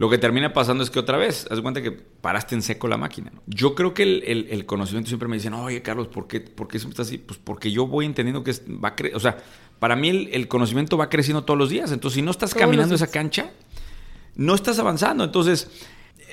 lo 0.00 0.08
que 0.08 0.16
termina 0.16 0.54
pasando 0.54 0.82
es 0.82 0.88
que 0.88 0.98
otra 0.98 1.18
vez, 1.18 1.46
haz 1.50 1.60
cuenta 1.60 1.82
que 1.82 1.90
paraste 1.90 2.54
en 2.54 2.62
seco 2.62 2.88
la 2.88 2.96
máquina. 2.96 3.32
Yo 3.46 3.74
creo 3.74 3.92
que 3.92 4.02
el, 4.02 4.64
conocimiento 4.64 5.08
siempre 5.08 5.28
me 5.28 5.36
dicen, 5.36 5.52
oye, 5.52 5.82
Carlos, 5.82 6.08
¿por 6.08 6.26
qué, 6.26 6.40
¿por 6.40 6.68
qué 6.68 6.78
siempre 6.78 6.94
estás 6.94 7.08
así? 7.08 7.18
Pues 7.18 7.38
porque 7.38 7.70
yo 7.70 7.86
voy 7.86 8.06
entendiendo 8.06 8.42
que 8.42 8.54
va 8.82 8.88
a 8.88 8.96
crecer. 8.96 9.14
O 9.14 9.20
sea, 9.20 9.36
para 9.78 9.96
mí 9.96 10.30
el, 10.32 10.48
conocimiento 10.48 10.96
va 10.96 11.10
creciendo 11.10 11.44
todos 11.44 11.58
los 11.58 11.68
días. 11.68 11.92
Entonces, 11.92 12.14
si 12.14 12.22
no 12.22 12.30
estás 12.30 12.54
caminando 12.54 12.94
esa 12.94 13.10
cancha, 13.10 13.50
no 14.36 14.54
estás 14.54 14.78
avanzando. 14.78 15.22
Entonces, 15.22 15.70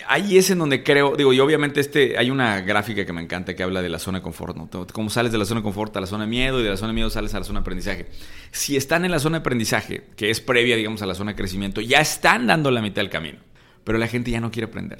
ahí 0.07 0.37
es 0.37 0.49
en 0.49 0.59
donde 0.59 0.81
creo, 0.81 1.17
digo, 1.17 1.33
y 1.33 1.41
obviamente 1.41 1.81
este, 1.81 2.17
hay 2.17 2.29
una 2.29 2.61
gráfica 2.61 3.05
que 3.05 3.11
me 3.11 3.21
encanta 3.21 3.53
que 3.53 3.63
habla 3.63 3.81
de 3.81 3.89
la 3.89 3.99
zona 3.99 4.19
de 4.19 4.23
confort, 4.23 4.55
¿no? 4.55 4.69
Cómo 4.93 5.09
sales 5.09 5.33
de 5.33 5.39
la 5.39 5.43
zona 5.43 5.59
de 5.59 5.65
confort 5.65 5.93
a 5.97 5.99
la 5.99 6.07
zona 6.07 6.23
de 6.23 6.29
miedo 6.29 6.61
y 6.61 6.63
de 6.63 6.69
la 6.69 6.77
zona 6.77 6.93
de 6.93 6.93
miedo 6.93 7.09
sales 7.09 7.33
a 7.33 7.39
la 7.39 7.43
zona 7.43 7.59
de 7.59 7.63
aprendizaje. 7.63 8.07
Si 8.51 8.77
están 8.77 9.03
en 9.03 9.11
la 9.11 9.19
zona 9.19 9.39
de 9.39 9.41
aprendizaje, 9.41 10.05
que 10.15 10.29
es 10.29 10.39
previa, 10.39 10.77
digamos, 10.77 11.01
a 11.01 11.05
la 11.05 11.15
zona 11.15 11.31
de 11.31 11.35
crecimiento, 11.35 11.81
ya 11.81 11.99
están 11.99 12.47
dando 12.47 12.71
la 12.71 12.81
mitad 12.81 13.01
del 13.01 13.09
camino 13.09 13.39
pero 13.87 13.99
la 13.99 14.09
gente 14.09 14.31
ya 14.31 14.41
no 14.41 14.51
quiere 14.51 14.67
aprender. 14.67 14.99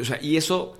O 0.00 0.04
sea, 0.04 0.22
y 0.22 0.36
eso, 0.36 0.78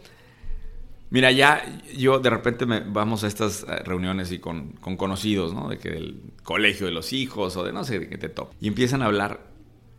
mira, 1.11 1.33
ya 1.33 1.83
yo 1.93 2.21
de 2.21 2.31
repente 2.31 2.67
me, 2.67 2.79
vamos 2.79 3.25
a 3.25 3.27
estas 3.27 3.67
eh, 3.69 3.83
reuniones 3.85 4.31
y 4.31 4.39
con, 4.39 4.75
conocidos, 4.75 5.55
¿no? 5.55 5.69
De 5.69 5.77
que 5.77 5.91
del 5.91 6.21
colegio 6.45 6.87
de 6.87 6.93
los 6.93 7.13
hijos 7.13 7.57
o 7.57 7.65
de 7.65 7.73
no 7.73 7.83
sé 7.83 7.99
de 7.99 8.09
qué 8.09 8.17
te 8.17 8.29
toca. 8.29 8.55
Y 8.61 8.69
empiezan 8.69 9.03
a 9.03 9.07
hablar 9.07 9.51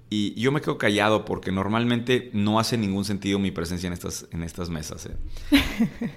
y 0.09 0.39
yo 0.39 0.53
me 0.53 0.61
quedo 0.61 0.77
callado 0.77 1.25
porque 1.25 1.51
normalmente 1.51 2.29
no 2.31 2.61
hace 2.61 2.77
ningún 2.77 3.03
sentido 3.03 3.39
mi 3.39 3.51
presencia 3.51 3.87
en 3.87 3.93
estas, 3.93 4.25
en 4.31 4.41
estas 4.43 4.69
mesas. 4.69 5.07
¿eh? 5.07 5.61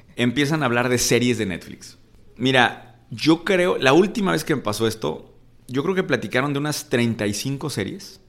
empiezan 0.15 0.63
a 0.63 0.67
hablar 0.67 0.89
de 0.89 0.99
series 0.99 1.39
de 1.39 1.47
Netflix. 1.47 1.99
Mira, 2.37 3.01
yo 3.11 3.43
creo, 3.43 3.79
la 3.79 3.95
última 3.95 4.31
vez 4.31 4.45
que 4.45 4.55
me 4.55 4.63
pasó 4.63 4.87
esto, 4.87 5.35
yo 5.67 5.83
creo 5.83 5.97
que 5.97 6.05
platicaron 6.05 6.53
de 6.53 6.61
unas 6.61 6.89
35 6.89 7.69
series 7.69 8.22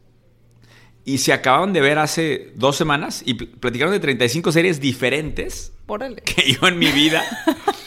y 1.06 1.18
se 1.18 1.34
acababan 1.34 1.74
de 1.74 1.82
ver 1.82 2.00
hace 2.00 2.52
dos 2.56 2.76
semanas 2.76 3.24
y 3.26 3.34
platicaron 3.34 3.94
de 3.94 4.00
35 4.00 4.52
series 4.52 4.80
diferentes 4.80 5.74
que 6.26 6.54
yo 6.62 6.68
en 6.68 6.80
mi 6.80 6.92
vida 6.92 7.24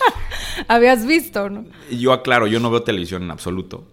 habías 0.69 1.07
visto, 1.07 1.49
¿no? 1.49 1.65
Yo 1.91 2.13
aclaro, 2.13 2.47
yo 2.47 2.61
no 2.61 2.71
veo 2.71 2.83
televisión 2.83 3.23
en 3.23 3.31
absoluto. 3.31 3.87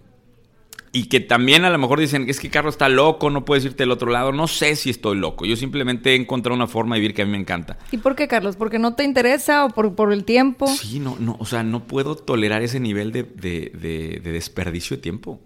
Y 0.92 1.06
que 1.08 1.18
también 1.18 1.64
a 1.64 1.70
lo 1.70 1.78
mejor 1.78 1.98
dicen, 1.98 2.30
es 2.30 2.38
que 2.38 2.50
Carlos 2.50 2.74
está 2.74 2.88
loco, 2.88 3.28
no 3.28 3.44
puedes 3.44 3.64
irte 3.64 3.82
al 3.82 3.90
otro 3.90 4.12
lado. 4.12 4.30
No 4.30 4.46
sé 4.46 4.76
si 4.76 4.90
estoy 4.90 5.16
loco. 5.16 5.44
Yo 5.44 5.56
simplemente 5.56 6.12
he 6.12 6.14
encontrado 6.14 6.54
una 6.54 6.68
forma 6.68 6.94
de 6.94 7.00
vivir 7.00 7.16
que 7.16 7.22
a 7.22 7.24
mí 7.24 7.32
me 7.32 7.38
encanta. 7.38 7.78
¿Y 7.90 7.98
por 7.98 8.14
qué, 8.14 8.28
Carlos? 8.28 8.54
¿Porque 8.54 8.78
no 8.78 8.94
te 8.94 9.02
interesa 9.02 9.64
o 9.64 9.70
por, 9.70 9.96
por 9.96 10.12
el 10.12 10.22
tiempo? 10.22 10.68
Sí, 10.68 11.00
no, 11.00 11.16
no, 11.18 11.36
o 11.40 11.46
sea, 11.46 11.64
no 11.64 11.82
puedo 11.88 12.14
tolerar 12.14 12.62
ese 12.62 12.78
nivel 12.78 13.10
de, 13.10 13.24
de 13.24 14.20
desperdicio 14.22 14.96
de 14.96 15.02
tiempo. 15.02 15.40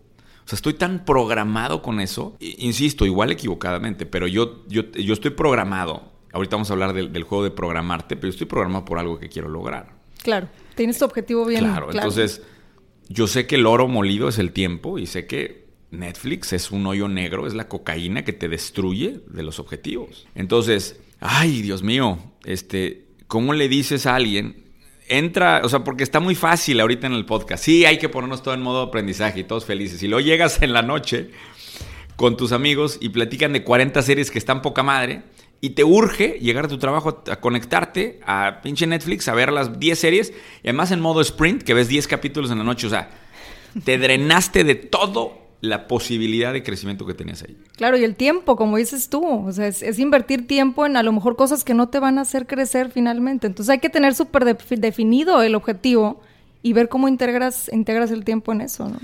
O 0.49 0.51
sea, 0.51 0.57
estoy 0.57 0.73
tan 0.73 1.05
programado 1.05 1.83
con 1.83 2.01
eso. 2.01 2.35
Insisto, 2.41 3.05
igual 3.05 3.31
equivocadamente, 3.31 4.07
pero 4.07 4.27
yo, 4.27 4.65
yo, 4.67 4.91
yo 4.93 5.13
estoy 5.13 5.33
programado. 5.33 6.11
Ahorita 6.33 6.57
vamos 6.57 6.71
a 6.71 6.73
hablar 6.73 6.95
del, 6.95 7.23
juego 7.23 7.45
de 7.45 7.51
programarte, 7.51 8.17
pero 8.17 8.29
yo 8.29 8.31
estoy 8.31 8.47
programado 8.47 8.87
por 8.87 8.99
algo 8.99 9.19
que 9.19 9.29
quiero 9.29 9.51
lograr. 9.51 9.93
Claro, 10.23 10.49
tienes 10.75 10.99
tu 10.99 11.05
objetivo 11.05 11.45
bien 11.45 11.61
claro. 11.61 11.89
Claro, 11.89 11.99
entonces 11.99 12.41
yo 13.11 13.27
sé 13.27 13.47
que 13.47 13.57
el 13.57 13.67
oro 13.67 13.89
molido 13.89 14.27
es 14.27 14.39
el 14.39 14.53
tiempo 14.53 14.99
y 14.99 15.05
sé 15.05 15.27
que 15.27 15.67
Netflix 15.91 16.55
es 16.55 16.71
un 16.71 16.87
hoyo 16.87 17.09
negro, 17.09 17.47
es 17.47 17.53
la 17.53 17.69
cocaína 17.69 18.25
que 18.25 18.33
te 18.33 18.49
destruye 18.49 19.21
de 19.27 19.43
los 19.43 19.59
objetivos. 19.59 20.27
Entonces, 20.35 20.99
ay, 21.21 21.61
Dios 21.61 21.83
mío, 21.83 22.21
este, 22.47 23.05
¿cómo 23.27 23.53
le 23.53 23.69
dices 23.69 24.07
a 24.07 24.15
alguien 24.15 24.65
entra, 25.09 25.63
o 25.65 25.69
sea, 25.69 25.85
porque 25.85 26.05
está 26.05 26.21
muy 26.21 26.35
fácil 26.35 26.81
ahorita 26.81 27.07
en 27.07 27.15
el 27.15 27.25
podcast. 27.25 27.65
Sí, 27.65 27.85
hay 27.85 27.99
que 27.99 28.09
ponernos 28.09 28.43
todo 28.43 28.55
en 28.55 28.63
modo 28.63 28.83
aprendizaje 28.83 29.41
y 29.41 29.45
todos 29.45 29.65
felices. 29.65 30.03
Y 30.03 30.09
luego 30.09 30.25
llegas 30.25 30.63
en 30.63 30.73
la 30.73 30.83
noche 30.83 31.31
con 32.17 32.37
tus 32.37 32.53
amigos 32.53 32.99
y 33.01 33.11
platican 33.11 33.53
de 33.53 33.63
40 33.63 34.03
series 34.03 34.31
que 34.31 34.39
están 34.39 34.63
poca 34.63 34.83
madre 34.83 35.23
y 35.61 35.71
te 35.71 35.85
urge 35.85 36.39
llegar 36.41 36.67
a 36.67 36.69
tu 36.69 36.79
trabajo 36.79 37.23
a 37.31 37.41
conectarte 37.41 38.21
a 38.27 38.61
pinche 38.63 38.87
Netflix 38.87 39.29
a 39.29 39.35
ver 39.35 39.53
las 39.53 39.79
10 39.79 39.99
series 39.99 40.33
y 40.63 40.69
además 40.69 40.91
en 40.93 41.01
modo 41.01 41.21
sprint 41.21 41.63
que 41.63 41.75
ves 41.75 41.89
10 41.89 42.07
capítulos 42.07 42.51
en 42.51 42.59
la 42.59 42.65
noche. 42.65 42.87
O 42.87 42.91
sea, 42.91 43.11
te 43.85 43.99
drenaste 43.99 44.65
de 44.65 44.75
todo 44.75 45.48
la 45.61 45.89
posibilidad 45.89 46.53
de 46.53 46.63
crecimiento 46.63 47.05
que 47.05 47.15
tenías 47.15 47.43
ahí. 47.43 47.57
Claro, 47.77 47.97
y 47.97 48.05
el 48.05 48.15
tiempo, 48.15 48.57
como 48.57 48.77
dices 48.77 49.09
tú, 49.09 49.25
o 49.25 49.53
sea, 49.53 49.67
es, 49.67 49.99
invertir 49.99 50.47
tiempo 50.47 50.87
en 50.87 50.97
a 50.97 51.03
lo 51.03 51.13
mejor 51.13 51.37
cosas 51.37 51.65
que 51.65 51.75
no 51.75 51.89
te 51.89 51.99
van 51.99 52.19
a 52.19 52.23
hacer 52.23 52.47
crecer 52.47 52.91
finalmente. 52.91 53.47
Entonces 53.47 53.71
hay 53.71 53.81
que 53.81 53.91
tener 53.91 54.15
súper 54.15 54.45
definido 54.45 55.43
el 55.43 55.55
objetivo 55.55 56.21
y 56.63 56.73
ver 56.73 56.89
cómo 56.89 57.09
integras, 57.09 57.71
integras 57.73 58.11
el 58.11 58.25
tiempo 58.25 58.53
en 58.53 58.61
eso, 58.61 58.89
¿no? 58.89 58.99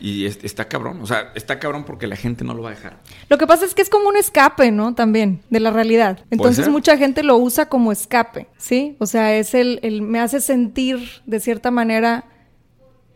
Y 0.00 0.24
está 0.24 0.66
cabrón, 0.66 1.00
o 1.00 1.06
sea, 1.06 1.30
está 1.36 1.60
cabrón 1.60 1.84
porque 1.84 2.08
la 2.08 2.16
gente 2.16 2.42
no 2.42 2.54
lo 2.54 2.62
va 2.62 2.70
a 2.70 2.74
dejar. 2.74 2.96
Lo 3.28 3.38
que 3.38 3.46
pasa 3.46 3.64
es 3.64 3.72
que 3.72 3.82
es 3.82 3.88
como 3.88 4.08
un 4.08 4.16
escape, 4.16 4.72
¿no? 4.72 4.96
También, 4.96 5.42
de 5.48 5.60
la 5.60 5.70
realidad. 5.70 6.24
Entonces 6.30 6.68
mucha 6.68 6.96
gente 6.96 7.22
lo 7.22 7.36
usa 7.36 7.68
como 7.68 7.92
escape, 7.92 8.48
¿sí? 8.56 8.96
O 8.98 9.06
sea, 9.06 9.36
es 9.36 9.54
el, 9.54 9.78
el, 9.82 10.02
me 10.02 10.18
hace 10.18 10.40
sentir 10.40 10.98
de 11.26 11.38
cierta 11.38 11.70
manera 11.70 12.24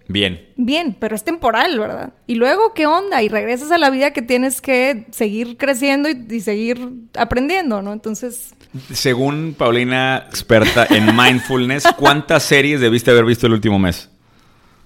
Bien. 0.08 0.48
Bien, 0.56 0.96
pero 0.98 1.16
es 1.16 1.24
temporal, 1.24 1.78
¿verdad? 1.78 2.12
Y 2.26 2.36
luego, 2.36 2.74
¿qué 2.74 2.86
onda? 2.86 3.22
Y 3.22 3.28
regresas 3.28 3.72
a 3.72 3.78
la 3.78 3.90
vida 3.90 4.12
que 4.12 4.22
tienes 4.22 4.60
que 4.60 5.06
seguir 5.10 5.56
creciendo 5.56 6.08
y, 6.08 6.40
seguir 6.40 6.78
aprendiendo, 7.14 7.82
¿no? 7.82 7.92
Entonces... 7.92 8.54
Según 8.92 9.54
Paulina, 9.56 10.24
experta 10.28 10.86
en 10.90 11.06
mindfulness, 11.16 11.84
¿cuántas 11.96 12.44
series 12.44 12.80
debiste 12.80 13.10
haber 13.10 13.24
visto 13.24 13.46
el 13.46 13.54
último 13.54 13.78
mes? 13.78 14.10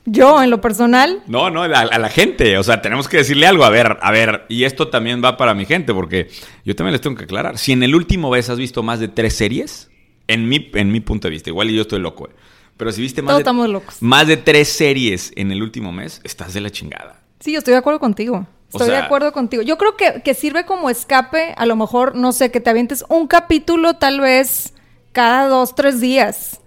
Yo, 0.06 0.42
en 0.42 0.48
lo 0.48 0.60
personal. 0.62 1.22
No, 1.26 1.50
no, 1.50 1.62
a, 1.62 1.68
la 1.68 2.08
gente. 2.08 2.56
O 2.56 2.62
sea, 2.62 2.80
tenemos 2.80 3.06
que 3.06 3.18
decirle 3.18 3.46
algo. 3.46 3.64
A 3.64 3.70
ver, 3.70 3.98
a 4.00 4.10
ver, 4.10 4.46
y 4.48 4.64
esto 4.64 4.88
también 4.88 5.22
va 5.22 5.36
para 5.36 5.54
mi 5.54 5.66
gente, 5.66 5.92
porque 5.92 6.28
yo 6.64 6.74
también 6.74 6.92
les 6.92 7.02
tengo 7.02 7.16
que 7.16 7.24
aclarar. 7.24 7.58
Si 7.58 7.72
en 7.72 7.82
el 7.82 7.94
último 7.94 8.30
mes 8.30 8.48
has 8.48 8.58
visto 8.58 8.82
más 8.82 8.98
de 8.98 9.08
tres 9.08 9.34
series, 9.34 9.90
en 10.26 10.48
mi, 10.48 10.70
en 10.74 10.90
mi 10.90 11.00
punto 11.00 11.28
de 11.28 11.32
vista, 11.32 11.50
igual 11.50 11.70
y 11.70 11.74
yo 11.74 11.82
estoy 11.82 12.00
loco, 12.00 12.28
¿eh? 12.28 12.32
Pero 12.80 12.92
si 12.92 13.02
viste 13.02 13.20
más, 13.20 13.37
de, 13.37 13.80
más 14.00 14.26
de 14.26 14.38
tres 14.38 14.70
series 14.70 15.34
en 15.37 15.52
el 15.52 15.62
último 15.62 15.92
mes, 15.92 16.22
estás 16.25 16.54
de 16.54 16.62
la 16.62 16.70
chingada. 16.70 17.20
Sí, 17.38 17.52
yo 17.52 17.58
estoy 17.58 17.72
de 17.72 17.78
acuerdo 17.78 18.00
contigo. 18.00 18.46
Estoy 18.72 18.88
de 18.88 18.96
acuerdo 18.96 19.32
contigo. 19.32 19.62
Yo 19.62 19.76
creo 19.76 19.96
que, 19.99 20.32
sirve 20.32 20.64
como 20.64 20.88
escape, 20.88 21.52
a 21.58 21.66
lo 21.66 21.76
mejor, 21.76 22.16
no 22.16 22.32
sé, 22.32 22.50
que 22.50 22.58
te 22.58 22.70
avientes 22.70 23.04
un 23.10 23.26
capítulo 23.26 23.96
tal 23.96 24.22
vez 24.22 24.72
cada 25.12 25.46
dos, 25.49 25.75
tres 25.75 26.00
días. 26.00 26.62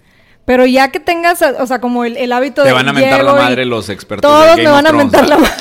Pero 0.45 0.67
ya 0.67 0.91
que 0.91 0.99
tengas, 0.99 1.41
o 1.41 1.65
sea, 1.65 1.81
como 1.81 2.05
el, 2.05 2.31
hábito 2.31 2.61
de. 2.61 2.67
Te 2.67 2.73
van 2.73 2.89
a 2.89 2.93
mentar 2.93 3.23
la 3.23 3.33
madre 3.33 3.65
los 3.65 3.89
expertos. 3.89 4.29
Todos 4.29 4.55
me 4.57 4.67
van 4.67 4.85
a 4.85 4.91
mentar 4.91 5.27
la 5.27 5.37
madre. 5.39 5.55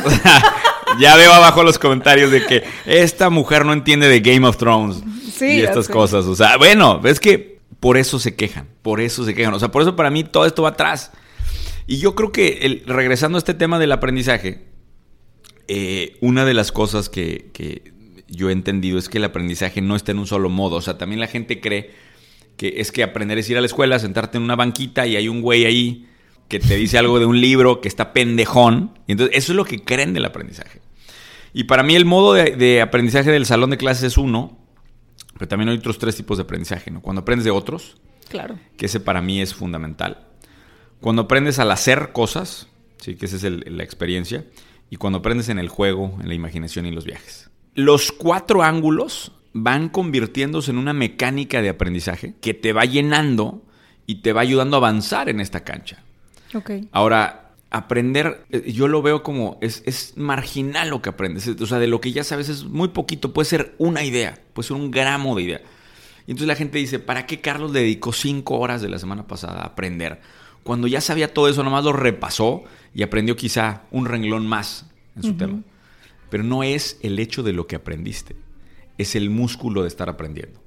ya 1.01 1.17
veo 1.17 1.33
abajo 1.33 1.63
los 1.63 1.79
comentarios 1.79 2.31
de 2.31 2.45
que 2.45 2.63
esta 2.85 3.31
mujer 3.31 3.65
no 3.65 3.73
entiende 3.73 4.07
de 4.07 4.21
Game 4.21 4.47
of 4.47 4.59
Thrones. 4.59 5.03
Sí, 5.33 5.47
y 5.47 5.61
estas 5.63 5.89
cosas. 5.89 6.27
O 6.27 6.37
sea, 6.37 6.59
bueno, 6.59 7.01
ves 7.01 7.21
que 7.21 7.52
por 7.83 7.97
eso 7.97 8.21
se 8.21 8.37
quejan, 8.37 8.69
por 8.83 9.01
eso 9.01 9.25
se 9.25 9.35
quejan. 9.35 9.53
O 9.55 9.59
sea, 9.59 9.73
por 9.73 9.83
eso 9.83 9.97
para 9.97 10.09
mí 10.09 10.23
todo 10.23 10.47
esto 10.47 10.63
va 10.63 10.69
atrás. 10.69 11.11
Y 11.89 11.99
yo 11.99 12.15
creo 12.15 12.31
que, 12.31 12.85
regresando 12.87 13.37
a 13.37 13.41
este 13.41 13.55
tema 13.55 13.81
del 13.81 13.91
aprendizaje, 13.91 14.69
eh, 15.67 16.17
una 16.21 16.45
de 16.45 16.55
las 16.55 16.71
cosas 16.71 17.09
que, 17.09 17.51
yo 18.29 18.51
he 18.51 18.53
entendido 18.53 19.01
es 19.01 19.09
que 19.09 19.19
el 19.19 19.25
aprendizaje 19.25 19.81
no 19.81 19.97
está 19.97 20.13
en 20.13 20.21
un 20.21 20.29
solo 20.29 20.49
modo. 20.49 20.77
O 20.77 20.81
sea, 20.81 20.97
también 20.97 21.19
la 21.19 21.27
gente 21.27 21.61
cree 21.61 21.91
que 22.57 22.75
es 22.77 22.93
que 22.93 23.03
aprender 23.03 23.39
es 23.39 23.51
ir 23.51 23.59
a 23.59 23.61
la 23.61 23.67
escuela, 23.67 23.99
sentarte 23.99 24.39
en 24.39 24.45
una 24.45 24.55
banquita 24.55 25.09
y 25.09 25.17
hay 25.17 25.27
un 25.27 25.43
güey 25.43 25.65
ahí 25.65 26.07
que 26.47 26.61
te 26.61 26.77
dice 26.77 26.99
algo 26.99 27.19
de 27.19 27.27
un 27.27 27.41
libro 27.41 27.81
que 27.81 27.89
está 27.89 28.13
pendejón. 28.13 28.97
Y 29.09 29.13
entonces, 29.13 29.37
eso 29.37 29.51
es 29.51 29.57
lo 29.57 29.65
que 29.65 29.83
creen 29.83 30.15
del 30.15 30.25
aprendizaje. 30.25 30.81
Y 31.53 31.65
para 31.65 31.83
mí 31.83 31.97
el 31.97 32.05
modo 32.05 32.35
de 32.35 32.81
aprendizaje 32.81 33.33
del 33.33 33.45
salón 33.45 33.71
de 33.71 33.77
clases 33.77 34.05
es 34.05 34.19
uno, 34.19 34.62
pero 35.43 35.49
también 35.49 35.71
hay 35.71 35.77
otros 35.77 35.99
tres 35.99 36.15
tipos 36.15 36.39
de 36.39 36.45
aprendizaje, 36.45 36.93
¿no? 36.93 37.03
Cuando 37.03 37.23
aprendes 37.23 37.45
de 37.45 37.51
otros, 37.51 37.97
claro. 38.29 38.61
que 38.77 38.87
ese 38.87 39.01
para 39.01 39.21
mí 39.21 39.43
es 39.43 39.53
fundamental. 39.53 40.29
Cuando 41.01 41.23
aprendes 41.23 41.59
al 41.59 41.73
hacer 41.73 42.13
cosas, 42.13 42.69
sí, 42.99 43.17
que 43.17 43.27
esa 43.27 43.49
es 43.49 43.67
la 43.67 43.83
experiencia. 43.83 44.45
Y 44.89 44.99
cuando 44.99 45.19
aprendes 45.19 45.49
en 45.49 45.59
el 45.59 45.69
juego, 45.69 46.17
en 46.21 46.29
la 46.29 46.35
imaginación 46.35 46.87
y 46.87 46.93
los 46.93 47.05
viajes. 47.05 47.51
Los 47.75 48.13
cuatro 48.13 48.63
ángulos 48.63 49.33
van 49.53 49.89
convirtiéndose 49.89 50.71
en 50.71 50.79
una 50.79 50.93
mecánica 50.93 51.61
de 51.61 51.71
aprendizaje 51.71 52.37
que 52.41 52.55
te 52.55 52.73
va 52.73 52.85
llenando 52.85 53.65
y 54.07 54.23
te 54.23 54.33
va 54.33 54.43
ayudando 54.43 54.77
a 54.77 54.79
avanzar 54.79 55.29
en 55.29 55.41
esta 55.41 55.65
cancha. 55.65 56.05
Okay. 56.55 56.89
Ahora, 56.93 57.42
aprender, 57.73 58.45
eh, 58.51 58.71
yo 58.71 58.87
lo 58.87 59.03
veo 59.03 59.23
como 59.23 59.59
es, 59.63 60.13
marginal 60.17 60.91
lo 60.91 61.03
que 61.03 61.09
aprendes. 61.09 61.49
O 61.49 61.67
sea, 61.67 61.79
de 61.79 61.87
lo 61.87 62.01
que 62.01 62.13
ya 62.13 62.23
sabes 62.23 62.49
es 62.49 62.65
muy 62.65 62.89
poquito. 62.89 63.33
Puede 63.33 63.49
ser 63.49 63.75
una 63.79 64.05
idea, 64.05 64.39
puede 64.53 64.69
ser 64.69 64.77
un 64.77 64.91
gramo 64.91 65.35
de 65.35 65.43
idea. 65.43 65.61
Y 66.27 66.33
entonces 66.33 66.49
la 66.49 66.55
gente 66.55 66.79
dice, 66.79 66.99
¿para 66.99 67.27
qué 67.27 67.41
Carlos 67.41 67.73
le 67.73 67.81
dedicó 67.81 68.13
cinco 68.13 68.59
horas 68.59 68.83
de 68.83 68.89
la 68.89 68.99
semana 68.99 69.27
pasada 69.27 69.63
a 69.63 69.67
aprender? 69.67 70.21
Cuando 70.63 70.87
ya 70.87 71.01
sabía 71.01 71.33
todo 71.33 71.49
eso, 71.49 71.65
nomás 71.65 71.85
lo 71.85 71.93
repasó 71.93 72.63
y 72.95 73.03
aprendió 73.03 73.35
quizá 73.35 73.83
un 73.91 74.05
renglón 74.05 74.47
más 74.47 74.87
en 75.17 75.23
su 75.23 75.35
tema. 75.35 75.63
Pero 76.31 76.45
no 76.45 76.63
es 76.63 76.99
el 77.03 77.19
hecho 77.19 77.43
de 77.43 77.53
lo 77.53 77.67
que 77.67 77.77
aprendiste, 77.77 78.37
es 78.99 79.17
el 79.17 79.31
músculo 79.31 79.83
de 79.83 79.89
estar 79.89 80.09
aprendiendo. 80.09 80.61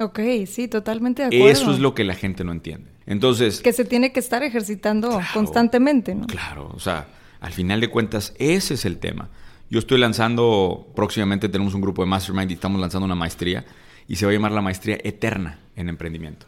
Ok, 0.00 0.20
sí, 0.46 0.68
totalmente 0.68 1.22
de 1.22 1.28
acuerdo. 1.28 1.48
Eso 1.48 1.72
es 1.72 1.78
lo 1.78 1.94
que 1.94 2.04
la 2.04 2.14
gente 2.14 2.44
no 2.44 2.52
entiende. 2.52 2.95
Entonces... 3.06 3.60
Que 3.60 3.72
se 3.72 3.84
tiene 3.84 4.12
que 4.12 4.20
estar 4.20 4.42
ejercitando 4.42 5.20
constantemente, 5.32 6.14
¿no? 6.14 6.26
Claro, 6.26 6.70
o 6.74 6.80
sea, 6.80 7.06
al 7.40 7.52
final 7.52 7.80
de 7.80 7.88
cuentas, 7.88 8.34
ese 8.38 8.74
es 8.74 8.84
el 8.84 8.98
tema. 8.98 9.28
Yo 9.70 9.78
estoy 9.78 9.98
lanzando, 9.98 10.88
próximamente 10.94 11.48
tenemos 11.48 11.74
un 11.74 11.80
grupo 11.80 12.02
de 12.02 12.08
Mastermind 12.08 12.50
y 12.50 12.54
estamos 12.54 12.80
lanzando 12.80 13.04
una 13.04 13.14
maestría 13.14 13.64
y 14.08 14.16
se 14.16 14.26
va 14.26 14.30
a 14.30 14.34
llamar 14.34 14.52
la 14.52 14.62
maestría 14.62 14.98
eterna 15.02 15.58
en 15.74 15.88
emprendimiento. 15.88 16.46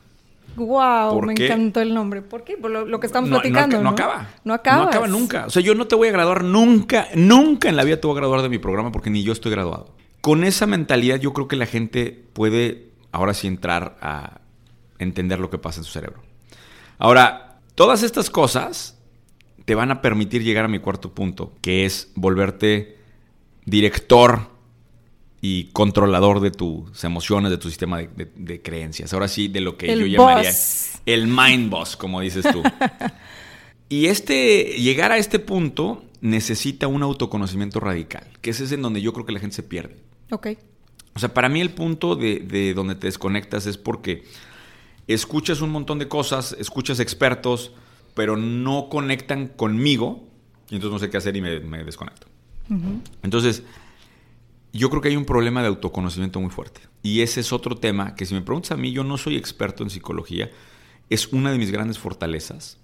Wow, 0.56 1.22
me 1.22 1.32
encantó 1.32 1.80
el 1.80 1.94
nombre. 1.94 2.22
¿Por 2.22 2.42
qué? 2.42 2.56
Por 2.56 2.70
lo, 2.70 3.00
que 3.00 3.06
estamos 3.06 3.30
platicando. 3.30 3.76
No, 3.76 3.84
no, 3.84 3.90
acaba. 3.90 4.28
No 4.44 4.54
acaba. 4.54 4.82
No 4.82 4.88
acaba 4.88 5.06
nunca. 5.06 5.46
O 5.46 5.50
sea, 5.50 5.62
yo 5.62 5.74
no 5.74 5.86
te 5.86 5.94
voy 5.94 6.08
a 6.08 6.12
graduar 6.12 6.42
nunca, 6.42 7.08
nunca 7.14 7.68
en 7.68 7.76
la 7.76 7.84
vida 7.84 8.00
te 8.00 8.06
voy 8.06 8.16
a 8.16 8.20
graduar 8.20 8.42
de 8.42 8.48
mi 8.48 8.58
programa 8.58 8.90
porque 8.90 9.10
ni 9.10 9.22
yo 9.22 9.32
estoy 9.32 9.52
graduado. 9.52 9.94
Con 10.20 10.42
esa 10.42 10.66
mentalidad 10.66 11.16
yo 11.20 11.32
creo 11.32 11.46
que 11.46 11.56
la 11.56 11.66
gente 11.66 12.24
puede 12.32 12.88
ahora 13.12 13.34
sí 13.34 13.46
entrar 13.46 13.96
a 14.00 14.40
entender 14.98 15.38
lo 15.38 15.48
que 15.48 15.58
pasa 15.58 15.80
en 15.80 15.84
su 15.84 15.92
cerebro. 15.92 16.27
Ahora, 16.98 17.60
todas 17.74 18.02
estas 18.02 18.28
cosas 18.28 18.98
te 19.64 19.74
van 19.74 19.90
a 19.90 20.00
permitir 20.00 20.42
llegar 20.42 20.64
a 20.64 20.68
mi 20.68 20.78
cuarto 20.78 21.14
punto, 21.14 21.52
que 21.60 21.84
es 21.84 22.10
volverte 22.14 22.98
director 23.64 24.48
y 25.40 25.64
controlador 25.66 26.40
de 26.40 26.50
tus 26.50 27.04
emociones, 27.04 27.50
de 27.50 27.58
tu 27.58 27.68
sistema 27.68 27.98
de, 27.98 28.62
creencias. 28.62 29.12
Ahora 29.12 29.28
sí, 29.28 29.48
de 29.48 29.60
lo 29.60 29.76
que 29.76 29.96
yo 29.96 30.06
llamaría 30.06 30.50
el 31.06 31.28
mind 31.28 31.70
boss, 31.70 31.96
como 31.96 32.20
dices 32.20 32.44
tú. 32.50 32.62
y 33.88 34.06
este, 34.06 34.74
llegar 34.78 35.12
a 35.12 35.18
este 35.18 35.38
punto 35.38 36.04
necesita 36.20 36.88
un 36.88 37.02
autoconocimiento 37.02 37.78
radical, 37.78 38.26
que 38.40 38.50
ese 38.50 38.64
es 38.64 38.72
en 38.72 38.82
donde 38.82 39.00
yo 39.00 39.12
creo 39.12 39.24
que 39.24 39.32
la 39.32 39.40
gente 39.40 39.54
se 39.54 39.62
pierde. 39.62 39.96
Ok. 40.30 40.48
O 41.14 41.20
sea, 41.20 41.32
para 41.32 41.48
mí 41.48 41.60
el 41.60 41.70
punto 41.70 42.16
de, 42.16 42.40
de 42.40 42.74
donde 42.74 42.94
te 42.94 43.06
desconectas 43.06 43.66
es 43.66 43.76
porque 43.76 44.24
escuchas 45.08 45.60
un 45.60 45.70
montón 45.70 45.98
de 45.98 46.06
cosas, 46.06 46.56
escuchas 46.58 47.00
expertos, 47.00 47.72
pero 48.14 48.36
no 48.36 48.88
conectan 48.88 49.48
conmigo, 49.48 50.28
y 50.70 50.76
entonces 50.76 50.92
no 50.92 50.98
sé 50.98 51.10
qué 51.10 51.16
hacer 51.16 51.36
y 51.36 51.40
me, 51.40 51.84
desconecto. 51.84 52.26
Entonces, 53.22 53.62
yo 54.72 54.90
creo 54.90 55.00
que 55.00 55.08
hay 55.08 55.16
un 55.16 55.24
problema 55.24 55.62
de 55.62 55.68
autoconocimiento 55.68 56.40
muy 56.40 56.50
fuerte. 56.50 56.82
Y 57.02 57.22
ese 57.22 57.40
es 57.40 57.52
otro 57.52 57.76
tema 57.76 58.14
que 58.14 58.26
si 58.26 58.34
me 58.34 58.42
preguntas 58.42 58.72
a 58.72 58.76
mí, 58.76 58.92
yo 58.92 59.04
no 59.04 59.16
soy 59.16 59.36
experto 59.36 59.82
en 59.82 59.90
psicología, 59.90 60.50
es 61.08 61.32
una 61.32 61.50
de 61.50 61.58
mis 61.58 61.70
grandes 61.70 61.98
fortalezas, 61.98 62.78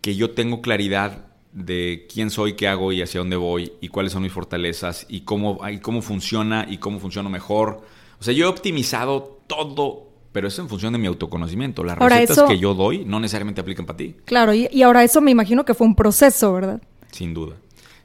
que 0.00 0.16
yo 0.16 0.30
tengo 0.30 0.62
claridad 0.62 1.26
de 1.52 2.08
quién 2.12 2.30
soy, 2.30 2.54
qué 2.54 2.66
hago 2.66 2.92
y 2.92 3.02
hacia 3.02 3.20
dónde 3.20 3.36
voy 3.36 3.72
y 3.80 3.88
cuáles 3.88 4.12
son 4.12 4.22
mis 4.22 4.32
fortalezas 4.32 5.06
y 5.08 5.20
cómo, 5.20 5.60
y 5.68 5.78
cómo 5.80 6.00
funciona 6.00 6.66
y 6.68 6.78
cómo 6.78 6.98
funciono 6.98 7.28
mejor. 7.28 7.82
O 8.18 8.24
sea, 8.24 8.32
yo 8.32 8.46
he 8.46 8.48
optimizado 8.48 9.42
todo, 9.46 10.11
pero 10.32 10.48
eso 10.48 10.62
en 10.62 10.68
función 10.68 10.92
de 10.92 10.98
mi 10.98 11.06
autoconocimiento. 11.06 11.84
Las 11.84 11.98
recetas 11.98 12.42
que 12.48 12.58
yo 12.58 12.74
doy 12.74 13.04
no 13.04 13.20
necesariamente 13.20 13.60
aplican 13.60 13.86
para 13.86 13.98
ti. 13.98 14.16
Claro, 14.24 14.54
y, 14.54 14.82
ahora 14.82 15.04
eso 15.04 15.20
me 15.20 15.30
imagino 15.30 15.64
que 15.64 15.74
fue 15.74 15.86
un 15.86 15.94
proceso, 15.94 16.52
¿verdad? 16.54 16.82
Sin 17.10 17.34
duda. 17.34 17.56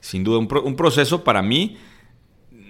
Sin 0.01 0.23
duda, 0.23 0.37
un, 0.37 0.47
un 0.63 0.75
proceso 0.75 1.23
para 1.23 1.41
mí 1.41 1.77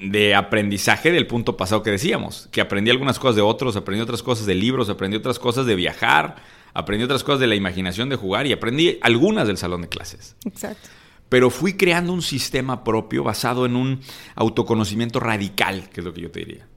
de 0.01 0.35
aprendizaje 0.35 1.11
del 1.11 1.25
punto 1.25 1.57
pasado 1.57 1.81
que 1.81 1.89
decíamos, 1.89 2.47
que 2.51 2.61
aprendí 2.61 2.91
algunas 2.91 3.17
cosas 3.17 3.35
de 3.35 3.41
otros, 3.41 3.75
aprendí 3.75 4.01
otras 4.01 4.21
cosas 4.21 4.45
de 4.45 4.55
libros, 4.55 4.89
aprendí 4.89 5.17
otras 5.17 5.39
cosas 5.39 5.65
de 5.65 5.75
viajar, 5.75 6.35
aprendí 6.73 7.03
otras 7.03 7.23
cosas 7.23 7.39
de 7.39 7.47
la 7.47 7.55
imaginación 7.55 8.09
de 8.09 8.15
jugar 8.15 8.45
y 8.45 8.53
aprendí 8.53 8.99
algunas 9.01 9.47
del 9.47 9.57
salón 9.57 9.81
de 9.81 9.89
clases. 9.89 10.35
Exacto. 10.45 10.87
Pero 11.29 11.49
fui 11.49 11.73
creando 11.73 12.13
un 12.13 12.21
sistema 12.21 12.83
propio 12.83 13.23
basado 13.23 13.65
en 13.65 13.75
un 13.75 14.01
autoconocimiento 14.35 15.19
radical, 15.19 15.89
que 15.89 16.01
es 16.01 16.05
lo 16.05 16.13
que 16.13 16.21
yo 16.21 16.31
te 16.31 16.39
diría. 16.39 16.67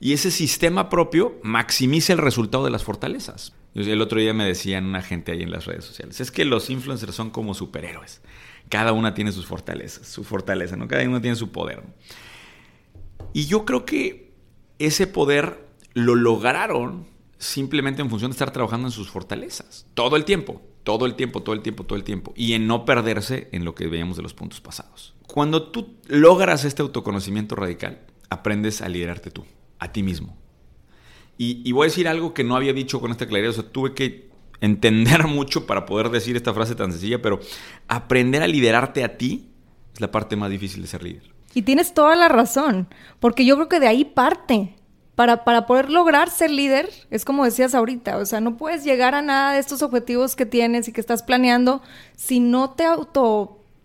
Y 0.00 0.14
ese 0.14 0.30
sistema 0.30 0.88
propio 0.88 1.38
maximiza 1.42 2.14
el 2.14 2.18
resultado 2.18 2.64
de 2.64 2.70
las 2.70 2.84
fortalezas. 2.84 3.52
El 3.74 4.00
otro 4.00 4.18
día 4.18 4.32
me 4.32 4.44
decían 4.44 4.86
una 4.86 5.02
gente 5.02 5.32
ahí 5.32 5.42
en 5.42 5.50
las 5.50 5.66
redes 5.66 5.84
sociales, 5.84 6.20
es 6.20 6.30
que 6.30 6.44
los 6.44 6.70
influencers 6.70 7.14
son 7.14 7.30
como 7.30 7.54
superhéroes. 7.54 8.20
Cada 8.68 8.92
una 8.92 9.14
tiene 9.14 9.30
sus 9.30 9.46
fortalezas, 9.46 10.08
su 10.08 10.24
fortaleza, 10.24 10.76
¿no? 10.76 10.88
Cada 10.88 11.04
uno 11.04 11.20
tiene 11.20 11.36
su 11.36 11.52
poder. 11.52 11.82
Y 13.32 13.46
yo 13.46 13.64
creo 13.64 13.84
que 13.84 14.32
ese 14.78 15.06
poder 15.06 15.68
lo 15.94 16.14
lograron 16.14 17.06
simplemente 17.38 18.02
en 18.02 18.10
función 18.10 18.30
de 18.30 18.34
estar 18.34 18.52
trabajando 18.52 18.88
en 18.88 18.92
sus 18.92 19.10
fortalezas. 19.10 19.86
Todo 19.94 20.16
el 20.16 20.24
tiempo, 20.24 20.62
todo 20.82 21.06
el 21.06 21.14
tiempo, 21.14 21.42
todo 21.42 21.54
el 21.54 21.62
tiempo, 21.62 21.84
todo 21.84 21.96
el 21.96 22.04
tiempo. 22.04 22.32
Y 22.36 22.54
en 22.54 22.66
no 22.66 22.84
perderse 22.84 23.48
en 23.52 23.64
lo 23.64 23.74
que 23.74 23.86
veíamos 23.86 24.16
de 24.16 24.22
los 24.22 24.34
puntos 24.34 24.60
pasados. 24.60 25.14
Cuando 25.26 25.70
tú 25.70 25.96
logras 26.06 26.64
este 26.64 26.82
autoconocimiento 26.82 27.54
radical, 27.54 28.00
aprendes 28.30 28.82
a 28.82 28.88
liderarte 28.88 29.30
tú, 29.30 29.44
a 29.80 29.90
ti 29.90 30.02
mismo. 30.02 30.36
Y, 31.42 31.72
voy 31.72 31.86
a 31.86 31.88
decir 31.88 32.06
algo 32.06 32.34
que 32.34 32.44
no 32.44 32.54
había 32.54 32.74
dicho 32.74 33.00
con 33.00 33.10
esta 33.10 33.26
claridad. 33.26 33.52
O 33.52 33.54
sea, 33.54 33.64
tuve 33.64 33.94
que 33.94 34.28
entender 34.60 35.26
mucho 35.26 35.66
para 35.66 35.86
poder 35.86 36.10
decir 36.10 36.36
esta 36.36 36.52
frase 36.52 36.74
tan 36.74 36.92
sencilla, 36.92 37.22
pero 37.22 37.40
aprender 37.88 38.42
a 38.42 38.46
liderarte 38.46 39.02
a 39.04 39.16
ti 39.16 39.48
es 39.94 40.02
la 40.02 40.10
parte 40.10 40.36
más 40.36 40.50
difícil 40.50 40.82
de 40.82 40.88
ser 40.88 41.02
líder. 41.02 41.32
Y 41.54 41.62
tienes 41.62 41.94
toda 41.94 42.14
la 42.14 42.28
razón, 42.28 42.88
porque 43.20 43.46
yo 43.46 43.56
creo 43.56 43.68
que 43.68 43.80
de 43.80 43.88
ahí 43.88 44.04
parte. 44.04 44.76
Para, 45.14 45.44
para 45.44 45.66
poder 45.66 45.90
lograr 45.90 46.30
ser 46.30 46.50
líder, 46.50 46.88
es 47.10 47.26
como 47.26 47.44
decías 47.44 47.74
ahorita, 47.74 48.16
o 48.16 48.24
sea, 48.24 48.40
no 48.40 48.56
puedes 48.56 48.84
llegar 48.84 49.14
a 49.14 49.20
nada 49.20 49.52
de 49.52 49.58
estos 49.58 49.82
objetivos 49.82 50.34
que 50.34 50.46
tienes 50.46 50.88
y 50.88 50.92
que 50.92 51.00
estás 51.00 51.22
planeando 51.22 51.82
si 52.16 52.40
no 52.40 52.70
te 52.70 52.84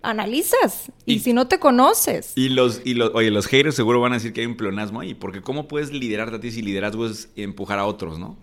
autoanalizas 0.05 0.91
y, 1.05 1.19
si 1.19 1.33
no 1.33 1.47
te 1.47 1.59
conoces. 1.59 2.33
Y 2.35 2.49
los, 2.49 2.81
y 2.85 2.93
los, 2.93 3.11
oye, 3.13 3.31
los 3.31 3.47
haters 3.47 3.75
seguro 3.75 3.99
van 3.99 4.13
a 4.13 4.15
decir 4.15 4.33
que 4.33 4.41
hay 4.41 4.47
un 4.47 4.55
pleonasmo 4.55 5.01
ahí, 5.01 5.13
porque 5.13 5.41
¿cómo 5.41 5.67
puedes 5.67 5.91
liderarte 5.91 6.35
a 6.35 6.39
ti 6.39 6.51
si 6.51 6.61
liderazgo 6.61 7.07
es 7.07 7.29
empujar 7.35 7.79
a 7.79 7.85
otros, 7.85 8.19
no? 8.19 8.37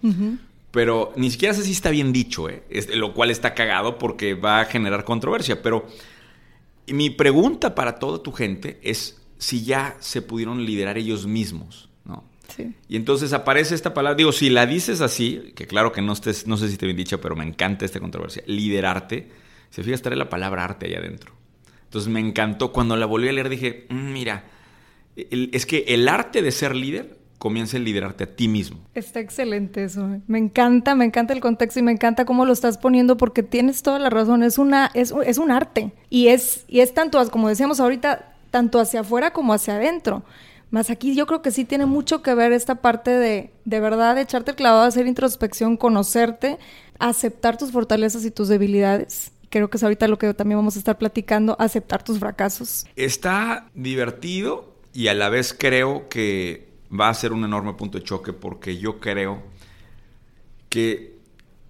Pero 0.70 1.12
ni 1.16 1.30
siquiera 1.30 1.54
sé 1.54 1.62
si 1.62 1.72
está 1.72 1.90
bien 1.90 2.12
dicho, 2.12 2.48
¿eh? 2.48 2.62
lo 2.94 3.14
cual 3.14 3.30
está 3.30 3.54
cagado 3.54 3.98
porque 3.98 4.34
va 4.34 4.60
a 4.60 4.64
generar 4.64 5.04
controversia, 5.04 5.62
pero 5.62 5.86
mi 6.86 7.10
pregunta 7.10 7.74
para 7.74 7.98
toda 7.98 8.22
tu 8.22 8.32
gente 8.32 8.80
es 8.82 9.20
si 9.38 9.64
ya 9.64 9.96
se 10.00 10.22
pudieron 10.22 10.64
liderar 10.64 10.98
ellos 10.98 11.26
mismos, 11.26 11.88
¿no? 12.04 12.24
Sí. 12.48 12.74
Y 12.88 12.96
entonces 12.96 13.32
aparece 13.32 13.74
esta 13.74 13.92
palabra, 13.92 14.16
digo, 14.16 14.32
si 14.32 14.50
la 14.50 14.66
dices 14.66 15.00
así, 15.00 15.52
que 15.54 15.66
claro 15.66 15.92
que 15.92 16.02
no 16.02 16.12
estés, 16.12 16.46
no 16.46 16.56
sé 16.56 16.68
si 16.68 16.76
te 16.76 16.86
bien 16.86 16.96
dicha, 16.96 17.20
pero 17.20 17.36
me 17.36 17.44
encanta 17.44 17.84
esta 17.84 18.00
controversia, 18.00 18.42
liderarte, 18.46 19.28
se 19.70 19.82
fija 19.82 19.94
estar 19.94 20.16
la 20.16 20.28
palabra 20.28 20.64
arte 20.64 20.86
ahí 20.86 20.94
adentro. 20.94 21.34
Entonces 21.92 22.10
me 22.10 22.20
encantó, 22.20 22.72
cuando 22.72 22.96
la 22.96 23.04
volví 23.04 23.28
a 23.28 23.32
leer 23.32 23.50
dije, 23.50 23.84
mm, 23.90 24.12
mira, 24.14 24.44
es 25.14 25.66
que 25.66 25.84
el 25.88 26.08
arte 26.08 26.40
de 26.40 26.50
ser 26.50 26.74
líder 26.74 27.18
comienza 27.36 27.76
a 27.76 27.80
liderarte 27.80 28.24
a 28.24 28.34
ti 28.34 28.48
mismo. 28.48 28.78
Está 28.94 29.20
excelente 29.20 29.84
eso. 29.84 30.10
¿eh? 30.10 30.22
Me 30.26 30.38
encanta, 30.38 30.94
me 30.94 31.04
encanta 31.04 31.34
el 31.34 31.40
contexto 31.40 31.80
y 31.80 31.82
me 31.82 31.92
encanta 31.92 32.24
cómo 32.24 32.46
lo 32.46 32.54
estás 32.54 32.78
poniendo 32.78 33.18
porque 33.18 33.42
tienes 33.42 33.82
toda 33.82 33.98
la 33.98 34.08
razón. 34.08 34.42
Es 34.42 34.56
una, 34.56 34.90
es, 34.94 35.12
es 35.26 35.36
un 35.36 35.50
arte 35.50 35.92
y 36.08 36.28
es, 36.28 36.64
y 36.66 36.80
es 36.80 36.94
tanto, 36.94 37.22
como 37.30 37.50
decíamos 37.50 37.78
ahorita, 37.78 38.36
tanto 38.50 38.80
hacia 38.80 39.00
afuera 39.00 39.34
como 39.34 39.52
hacia 39.52 39.74
adentro. 39.74 40.22
Más 40.70 40.88
aquí 40.88 41.14
yo 41.14 41.26
creo 41.26 41.42
que 41.42 41.50
sí 41.50 41.66
tiene 41.66 41.84
mucho 41.84 42.22
que 42.22 42.34
ver 42.34 42.52
esta 42.52 42.76
parte 42.76 43.10
de, 43.10 43.50
de 43.66 43.80
verdad, 43.80 44.16
echarte 44.16 44.52
el 44.52 44.56
clavado, 44.56 44.84
hacer 44.84 45.06
introspección, 45.06 45.76
conocerte, 45.76 46.58
aceptar 46.98 47.58
tus 47.58 47.70
fortalezas 47.70 48.24
y 48.24 48.30
tus 48.30 48.48
debilidades. 48.48 49.32
Creo 49.52 49.68
que 49.68 49.76
es 49.76 49.82
ahorita 49.82 50.08
lo 50.08 50.16
que 50.16 50.32
también 50.32 50.58
vamos 50.58 50.76
a 50.76 50.78
estar 50.78 50.96
platicando, 50.96 51.56
aceptar 51.60 52.02
tus 52.02 52.18
fracasos. 52.18 52.86
Está 52.96 53.68
divertido 53.74 54.74
y 54.94 55.08
a 55.08 55.14
la 55.14 55.28
vez 55.28 55.54
creo 55.56 56.08
que 56.08 56.72
va 56.90 57.10
a 57.10 57.14
ser 57.14 57.34
un 57.34 57.44
enorme 57.44 57.74
punto 57.74 57.98
de 57.98 58.04
choque 58.04 58.32
porque 58.32 58.78
yo 58.78 58.98
creo 58.98 59.42
que 60.70 61.18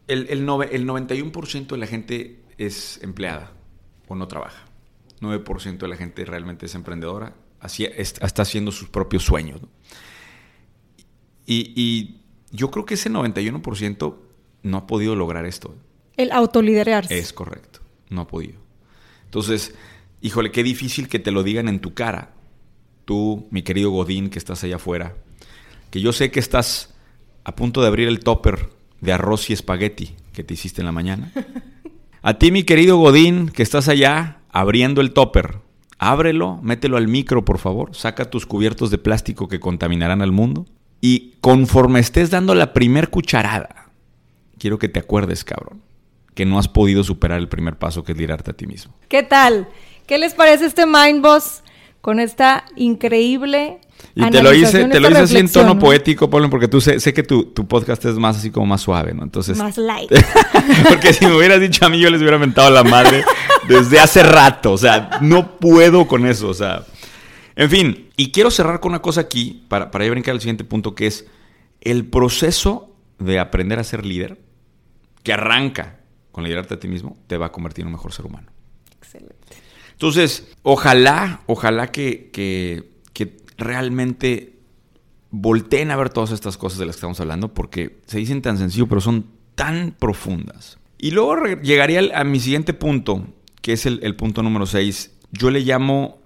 el, 0.06 0.28
el, 0.30 0.48
el 0.48 0.88
91% 0.88 1.66
de 1.66 1.76
la 1.76 1.88
gente 1.88 2.40
es 2.56 3.00
empleada 3.02 3.50
o 4.06 4.14
no 4.14 4.28
trabaja. 4.28 4.64
9% 5.20 5.78
de 5.78 5.88
la 5.88 5.96
gente 5.96 6.24
realmente 6.24 6.66
es 6.66 6.76
emprendedora, 6.76 7.34
así, 7.58 7.84
está 7.84 8.42
haciendo 8.42 8.70
sus 8.70 8.88
propios 8.88 9.24
sueños. 9.24 9.60
Y, 11.46 12.18
yo 12.54 12.70
creo 12.70 12.84
que 12.84 12.94
ese 12.94 13.10
91% 13.10 14.14
no 14.62 14.76
ha 14.76 14.86
podido 14.86 15.16
lograr 15.16 15.46
esto. 15.46 15.74
El 16.16 16.32
autoliderarse. 16.32 17.18
Es 17.18 17.32
correcto, 17.32 17.80
no 18.10 18.22
ha 18.22 18.26
podido. 18.26 18.60
Entonces, 19.24 19.74
híjole, 20.20 20.50
qué 20.50 20.62
difícil 20.62 21.08
que 21.08 21.18
te 21.18 21.30
lo 21.30 21.42
digan 21.42 21.68
en 21.68 21.80
tu 21.80 21.94
cara 21.94 22.32
tú, 23.04 23.46
mi 23.50 23.62
querido 23.62 23.90
Godín, 23.90 24.30
que 24.30 24.38
estás 24.38 24.62
allá 24.64 24.76
afuera, 24.76 25.14
que 25.90 26.00
yo 26.00 26.12
sé 26.12 26.30
que 26.30 26.40
estás 26.40 26.94
a 27.44 27.54
punto 27.54 27.82
de 27.82 27.88
abrir 27.88 28.08
el 28.08 28.20
topper 28.20 28.70
de 29.00 29.12
arroz 29.12 29.50
y 29.50 29.52
espagueti 29.52 30.14
que 30.32 30.44
te 30.44 30.54
hiciste 30.54 30.80
en 30.80 30.86
la 30.86 30.92
mañana. 30.92 31.32
A 32.24 32.38
ti, 32.38 32.52
mi 32.52 32.62
querido 32.62 32.98
Godín, 32.98 33.48
que 33.48 33.64
estás 33.64 33.88
allá 33.88 34.38
abriendo 34.52 35.00
el 35.00 35.12
topper, 35.12 35.58
ábrelo, 35.98 36.60
mételo 36.62 36.96
al 36.96 37.08
micro, 37.08 37.44
por 37.44 37.58
favor, 37.58 37.96
saca 37.96 38.30
tus 38.30 38.46
cubiertos 38.46 38.92
de 38.92 38.98
plástico 38.98 39.48
que 39.48 39.58
contaminarán 39.58 40.22
al 40.22 40.30
mundo 40.30 40.66
Y 41.00 41.32
conforme 41.40 41.98
estés 41.98 42.30
dando 42.30 42.54
la 42.54 42.72
primer 42.72 43.10
cucharada, 43.10 43.90
quiero 44.56 44.78
que 44.78 44.88
te 44.88 45.00
acuerdes, 45.00 45.42
cabrón, 45.42 45.82
que 46.34 46.46
no 46.46 46.58
has 46.58 46.68
podido 46.68 47.04
superar 47.04 47.38
el 47.38 47.48
primer 47.48 47.76
paso 47.78 48.04
que 48.04 48.12
es 48.12 48.18
liderarte 48.18 48.52
a 48.52 48.54
ti 48.54 48.66
mismo. 48.66 48.94
¿Qué 49.08 49.22
tal? 49.22 49.68
¿Qué 50.06 50.18
les 50.18 50.34
parece 50.34 50.66
este 50.66 50.86
Mind 50.86 51.22
Boss 51.22 51.62
con 52.00 52.20
esta 52.20 52.64
increíble 52.76 53.80
y 54.14 54.28
te 54.30 54.42
lo 54.42 54.52
hice, 54.52 54.84
te 54.86 55.00
lo 55.00 55.10
hice 55.10 55.20
así 55.20 55.38
en 55.38 55.50
tono 55.50 55.78
poético, 55.78 56.28
Pablo, 56.28 56.50
porque 56.50 56.68
tú 56.68 56.80
sé, 56.80 57.00
sé 57.00 57.14
que 57.14 57.22
tu, 57.22 57.44
tu, 57.44 57.66
podcast 57.66 58.04
es 58.04 58.16
más 58.16 58.36
así 58.36 58.50
como 58.50 58.66
más 58.66 58.80
suave, 58.82 59.14
¿no? 59.14 59.22
Entonces. 59.22 59.56
Más 59.56 59.78
light. 59.78 60.10
porque 60.88 61.12
si 61.12 61.24
me 61.24 61.36
hubieras 61.36 61.60
dicho 61.60 61.86
a 61.86 61.88
mí, 61.88 61.98
yo 61.98 62.10
les 62.10 62.20
hubiera 62.20 62.38
mentado 62.38 62.70
la 62.70 62.84
madre 62.84 63.24
desde 63.68 64.00
hace 64.00 64.22
rato. 64.22 64.72
O 64.72 64.78
sea, 64.78 65.18
no 65.22 65.56
puedo 65.58 66.06
con 66.08 66.26
eso. 66.26 66.48
O 66.48 66.54
sea. 66.54 66.84
En 67.54 67.70
fin, 67.70 68.08
y 68.16 68.32
quiero 68.32 68.50
cerrar 68.50 68.80
con 68.80 68.92
una 68.92 69.02
cosa 69.02 69.22
aquí, 69.22 69.64
para, 69.68 69.90
para 69.90 70.08
brincar 70.10 70.32
al 70.32 70.40
siguiente 70.40 70.64
punto, 70.64 70.94
que 70.94 71.06
es 71.06 71.26
el 71.80 72.04
proceso 72.06 72.94
de 73.18 73.38
aprender 73.38 73.78
a 73.78 73.84
ser 73.84 74.04
líder, 74.04 74.38
que 75.22 75.32
arranca 75.32 76.01
con 76.32 76.44
liderarte 76.44 76.74
a 76.74 76.80
ti 76.80 76.88
mismo, 76.88 77.16
te 77.26 77.36
va 77.36 77.46
a 77.46 77.52
convertir 77.52 77.82
en 77.82 77.88
un 77.88 77.92
mejor 77.92 78.12
ser 78.12 78.26
humano. 78.26 78.50
Excelente. 78.96 79.36
Entonces, 79.92 80.52
ojalá, 80.62 81.42
ojalá 81.46 81.92
que, 81.92 82.30
que 82.32 83.36
realmente 83.56 84.52
volteen 85.32 85.90
a 85.90 85.96
ver 85.96 86.10
todas 86.10 86.30
estas 86.30 86.56
cosas 86.56 86.78
de 86.78 86.86
las 86.86 86.96
que 86.96 86.98
estamos 86.98 87.20
hablando 87.20 87.54
porque 87.54 88.00
se 88.06 88.18
dicen 88.18 88.42
tan 88.42 88.58
sencillo, 88.58 88.86
pero 88.86 89.00
son 89.00 89.26
tan 89.54 89.96
profundas. 89.98 90.78
Y 90.98 91.10
luego 91.10 91.46
llegaría 91.62 92.00
a 92.14 92.22
mi 92.22 92.38
siguiente 92.38 92.74
punto, 92.74 93.26
que 93.60 93.72
es 93.72 93.86
el, 93.86 94.14
punto 94.14 94.42
número 94.42 94.66
6. 94.66 95.10
Yo 95.32 95.50
le 95.50 95.60
llamo, 95.60 96.20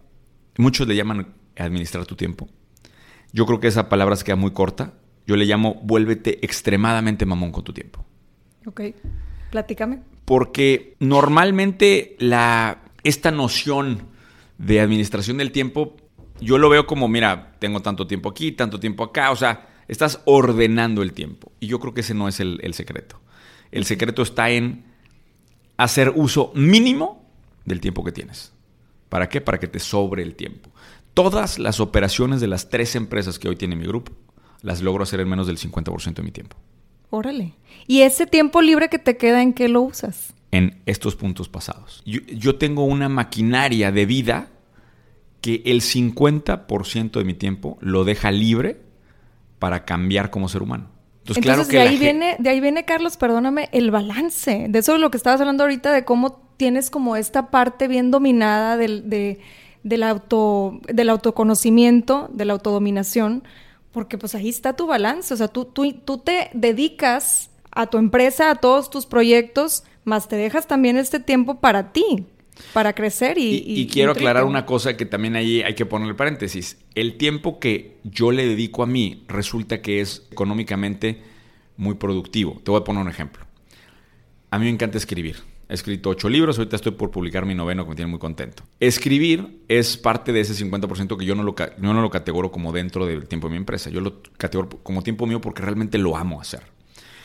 muchos 0.58 0.86
le 0.86 0.96
llaman 0.96 1.28
administrar 1.56 2.04
tu 2.04 2.16
tiempo. 2.16 2.48
Yo 3.32 3.46
creo 3.46 3.60
que 3.60 3.68
esa 3.68 3.88
palabra 3.88 4.16
se 4.16 4.24
queda 4.24 4.36
muy 4.36 4.50
corta. 4.50 4.92
Yo 5.26 5.36
le 5.36 5.46
llamo 5.46 5.80
vuélvete 5.82 6.44
extremadamente 6.44 7.24
mamón 7.24 7.52
con 7.52 7.64
tu 7.64 7.72
tiempo. 7.72 8.04
Ok, 8.66 8.80
platícame. 9.50 10.00
Porque 10.24 10.96
normalmente 10.98 12.16
la, 12.18 12.82
esta 13.04 13.30
noción 13.30 14.08
de 14.58 14.80
administración 14.80 15.38
del 15.38 15.52
tiempo 15.52 15.96
yo 16.40 16.58
lo 16.58 16.68
veo 16.68 16.86
como, 16.86 17.08
mira, 17.08 17.54
tengo 17.58 17.80
tanto 17.80 18.06
tiempo 18.06 18.28
aquí, 18.28 18.52
tanto 18.52 18.78
tiempo 18.78 19.04
acá, 19.04 19.30
o 19.30 19.36
sea, 19.36 19.68
estás 19.88 20.20
ordenando 20.24 21.02
el 21.02 21.12
tiempo. 21.12 21.52
Y 21.60 21.66
yo 21.66 21.80
creo 21.80 21.94
que 21.94 22.00
ese 22.02 22.14
no 22.14 22.28
es 22.28 22.40
el, 22.40 22.74
secreto. 22.74 23.20
El 23.70 23.84
secreto 23.84 24.22
está 24.22 24.50
en 24.50 24.84
hacer 25.76 26.12
uso 26.14 26.52
mínimo 26.54 27.24
del 27.64 27.80
tiempo 27.80 28.04
que 28.04 28.12
tienes. 28.12 28.52
¿Para 29.08 29.28
qué? 29.28 29.40
Para 29.40 29.58
que 29.58 29.68
te 29.68 29.78
sobre 29.78 30.22
el 30.22 30.34
tiempo. 30.34 30.70
Todas 31.14 31.58
las 31.58 31.80
operaciones 31.80 32.40
de 32.40 32.48
las 32.48 32.68
tres 32.68 32.96
empresas 32.96 33.38
que 33.38 33.48
hoy 33.48 33.56
tiene 33.56 33.76
mi 33.76 33.86
grupo, 33.86 34.12
las 34.62 34.82
logro 34.82 35.04
hacer 35.04 35.20
en 35.20 35.28
menos 35.28 35.46
del 35.46 35.58
50% 35.58 36.14
de 36.14 36.22
mi 36.22 36.32
tiempo. 36.32 36.56
Órale. 37.10 37.54
¿Y 37.86 38.02
ese 38.02 38.26
tiempo 38.26 38.62
libre 38.62 38.88
que 38.88 38.98
te 38.98 39.16
queda 39.16 39.42
en 39.42 39.52
qué 39.52 39.68
lo 39.68 39.82
usas? 39.82 40.34
En 40.50 40.80
estos 40.86 41.16
puntos 41.16 41.48
pasados. 41.48 42.02
yo 42.04 42.56
tengo 42.56 42.84
una 42.84 43.08
maquinaria 43.08 43.92
de 43.92 44.06
vida 44.06 44.48
que 45.40 45.62
el 45.66 45.80
50% 45.80 47.12
de 47.12 47.24
mi 47.24 47.34
tiempo 47.34 47.78
lo 47.80 48.04
deja 48.04 48.30
libre 48.30 48.80
para 49.58 49.84
cambiar 49.84 50.30
como 50.30 50.48
ser 50.48 50.62
humano. 50.62 50.88
Entonces, 51.20 51.42
claro 51.42 51.66
que 51.66 51.76
de, 51.76 51.82
ahí 51.82 51.98
viene, 51.98 52.36
de 52.38 52.50
ahí 52.50 52.60
viene, 52.60 52.84
Carlos, 52.84 53.16
perdóname, 53.16 53.68
el 53.72 53.90
balance. 53.90 54.66
De 54.68 54.78
eso 54.78 54.94
es 54.94 55.00
lo 55.00 55.10
que 55.10 55.16
estabas 55.16 55.40
hablando 55.40 55.64
ahorita, 55.64 55.92
de 55.92 56.04
cómo 56.04 56.40
tienes 56.56 56.88
como 56.88 57.16
esta 57.16 57.50
parte 57.50 57.88
bien 57.88 58.10
dominada 58.10 58.76
del, 58.76 59.10
del, 59.82 60.02
auto, 60.04 60.80
del 60.86 61.10
autoconocimiento, 61.10 62.28
de 62.32 62.44
la 62.44 62.52
autodominación, 62.52 63.42
porque 63.96 64.18
pues 64.18 64.34
ahí 64.34 64.50
está 64.50 64.76
tu 64.76 64.86
balance. 64.86 65.32
O 65.32 65.38
sea, 65.38 65.48
tú, 65.48 65.64
tú, 65.64 65.90
tú 65.90 66.18
te 66.18 66.50
dedicas 66.52 67.48
a 67.70 67.86
tu 67.86 67.96
empresa, 67.96 68.50
a 68.50 68.56
todos 68.56 68.90
tus 68.90 69.06
proyectos, 69.06 69.84
más 70.04 70.28
te 70.28 70.36
dejas 70.36 70.66
también 70.66 70.98
este 70.98 71.18
tiempo 71.18 71.60
para 71.60 71.92
ti 71.92 72.26
para 72.74 72.92
crecer 72.92 73.38
y... 73.38 73.64
Y, 73.66 73.86
quiero 73.86 74.12
aclarar 74.12 74.44
una 74.44 74.66
cosa 74.66 74.98
que 74.98 75.06
también 75.06 75.34
ahí 75.34 75.62
hay 75.62 75.74
que 75.74 75.86
poner 75.86 76.08
el 76.08 76.14
paréntesis. 76.14 76.76
El 76.94 77.16
tiempo 77.16 77.58
que 77.58 77.96
yo 78.04 78.32
le 78.32 78.46
dedico 78.46 78.82
a 78.82 78.86
mí 78.86 79.24
resulta 79.28 79.80
que 79.80 80.02
es 80.02 80.26
económicamente 80.30 81.22
muy 81.78 81.94
productivo. 81.94 82.60
Te 82.62 82.70
voy 82.70 82.82
a 82.82 82.84
poner 82.84 83.00
un 83.00 83.08
ejemplo. 83.08 83.46
A 84.50 84.58
mí 84.58 84.66
me 84.66 84.72
encanta 84.72 84.98
escribir. 84.98 85.36
He 85.68 85.74
escrito 85.74 86.10
ocho 86.10 86.28
libros, 86.28 86.58
ahorita 86.58 86.76
estoy 86.76 86.92
por 86.92 87.10
publicar 87.10 87.44
mi 87.44 87.54
noveno 87.54 87.84
que 87.84 87.90
me 87.90 87.96
tiene 87.96 88.10
muy 88.10 88.20
contento. 88.20 88.62
Escribir 88.78 89.62
es 89.68 89.96
parte 89.96 90.32
de 90.32 90.40
ese 90.40 90.54
50% 90.64 91.16
que 91.16 91.24
yo 91.24 91.34
no, 91.34 91.42
lo, 91.42 91.56
yo 91.56 91.92
no 91.92 92.00
lo 92.00 92.10
categoro 92.10 92.52
como 92.52 92.72
dentro 92.72 93.04
del 93.04 93.26
tiempo 93.26 93.48
de 93.48 93.52
mi 93.52 93.56
empresa. 93.56 93.90
Yo 93.90 94.00
lo 94.00 94.22
categoro 94.36 94.68
como 94.82 95.02
tiempo 95.02 95.26
mío 95.26 95.40
porque 95.40 95.62
realmente 95.62 95.98
lo 95.98 96.16
amo 96.16 96.40
hacer. 96.40 96.62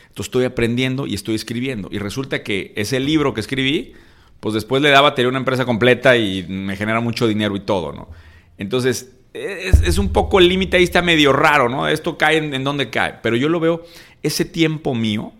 Entonces 0.03 0.27
estoy 0.27 0.45
aprendiendo 0.45 1.05
y 1.05 1.13
estoy 1.13 1.35
escribiendo. 1.35 1.87
Y 1.91 1.99
resulta 1.99 2.41
que 2.41 2.73
ese 2.75 2.99
libro 2.99 3.33
que 3.33 3.41
escribí 3.41 3.93
pues 4.41 4.55
después 4.55 4.81
le 4.81 4.89
da 4.89 4.99
batería 5.01 5.27
a 5.27 5.29
una 5.29 5.37
empresa 5.37 5.65
completa 5.65 6.17
y 6.17 6.43
me 6.49 6.75
genera 6.75 6.99
mucho 6.99 7.27
dinero 7.27 7.55
y 7.55 7.61
todo, 7.61 7.93
¿no? 7.93 8.09
Entonces, 8.57 9.13
es, 9.33 9.97
un 9.97 10.11
poco 10.11 10.39
el 10.39 10.49
límite 10.49 10.77
ahí 10.77 10.83
está 10.83 11.01
medio 11.01 11.31
raro, 11.31 11.69
¿no? 11.69 11.87
Esto 11.87 12.17
cae 12.17 12.37
en, 12.37 12.53
en 12.53 12.63
donde 12.63 12.89
cae. 12.89 13.19
Pero 13.21 13.35
yo 13.35 13.47
lo 13.49 13.59
veo, 13.59 13.85
ese 14.23 14.43
tiempo 14.43 14.95
mío, 14.95 15.31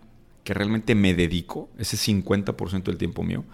que 0.52 0.54
realmente 0.54 0.96
me 0.96 1.14
dedico, 1.14 1.70
ese 1.78 1.96
50% 1.96 2.84
del 2.84 2.98
tiempo 2.98 3.24
mío, 3.24 3.46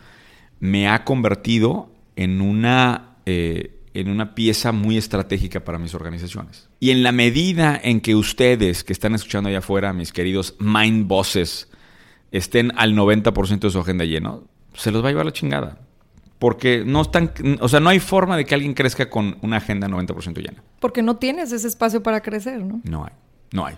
me 0.60 0.88
ha 0.88 1.03
convertido 1.03 1.91
en 2.15 2.41
una, 2.41 3.17
eh, 3.27 3.81
en 3.93 4.10
una 4.10 4.33
pieza 4.33 4.71
muy 4.71 4.97
estratégica 4.97 5.63
para 5.63 5.77
mis 5.77 5.93
organizaciones. 5.93 6.69
Y 6.79 6.89
en 6.89 7.03
la 7.03 7.12
medida 7.12 7.79
en 7.83 8.01
que 8.01 8.15
ustedes 8.15 8.83
que 8.83 8.93
están 8.93 9.13
escuchando 9.13 9.47
allá 9.47 9.60
afuera, 9.60 9.93
mis 9.93 10.12
queridos 10.12 10.55
mind 10.57 11.07
bosses, 11.07 11.69
estén 12.31 12.71
al 12.75 12.95
90% 12.95 13.60
de 13.60 13.69
su 13.69 13.79
agenda 13.79 14.03
lleno, 14.03 14.45
se 14.73 14.89
los 14.89 15.03
va 15.03 15.10
a 15.10 15.12
llevar 15.12 15.27
la 15.27 15.33
chingada. 15.33 15.77
Porque 16.39 16.83
no 16.83 17.03
están, 17.03 17.31
o 17.62 17.69
sea, 17.69 17.79
no 17.79 17.89
hay 17.89 17.99
forma 17.99 18.38
de 18.38 18.45
que 18.45 18.55
alguien 18.55 18.73
crezca 18.73 19.07
con 19.07 19.38
una 19.43 19.57
agenda 19.57 19.88
90% 19.88 20.38
llena. 20.38 20.63
Porque 20.79 21.03
no 21.03 21.17
tienes 21.17 21.51
ese 21.51 21.67
espacio 21.67 22.01
para 22.01 22.21
crecer, 22.21 22.63
¿no? 22.63 22.81
No 22.83 23.05
hay, 23.05 23.13
no 23.51 23.67
hay. 23.67 23.75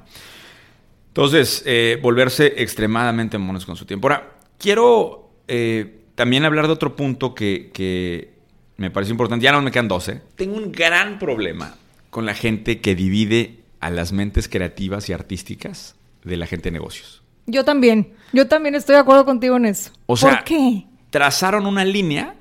Entonces, 1.19 1.63
eh, 1.65 1.99
volverse 2.01 2.53
extremadamente 2.61 3.37
monos 3.37 3.65
con 3.65 3.75
su 3.75 3.85
tiempo. 3.85 4.07
Ahora, 4.07 4.37
quiero 4.57 5.31
eh, 5.49 5.99
también 6.15 6.45
hablar 6.45 6.67
de 6.67 6.71
otro 6.71 6.95
punto 6.95 7.35
que, 7.35 7.71
que, 7.73 8.35
me 8.77 8.89
parece 8.89 9.11
importante. 9.11 9.43
Ya 9.43 9.51
no 9.51 9.61
me 9.61 9.69
quedan 9.69 9.89
12. 9.89 10.21
Tengo 10.37 10.55
un 10.55 10.71
gran 10.71 11.19
problema 11.19 11.75
con 12.09 12.25
la 12.25 12.33
gente 12.33 12.79
que 12.79 12.95
divide 12.95 13.59
a 13.81 13.89
las 13.89 14.13
mentes 14.13 14.47
creativas 14.47 15.09
y 15.09 15.13
artísticas 15.13 15.97
de 16.23 16.37
la 16.37 16.45
gente 16.45 16.69
de 16.69 16.71
negocios. 16.71 17.21
Yo 17.47 17.65
también. 17.65 18.13
Yo 18.31 18.47
también 18.47 18.75
estoy 18.75 18.95
de 18.95 19.01
acuerdo 19.01 19.25
contigo 19.25 19.57
en 19.57 19.65
eso. 19.65 19.91
O 20.05 20.15
sea, 20.15 20.37
¿Por 20.37 20.43
qué? 20.45 20.85
Trazaron 21.09 21.65
una 21.65 21.83
línea 21.83 22.35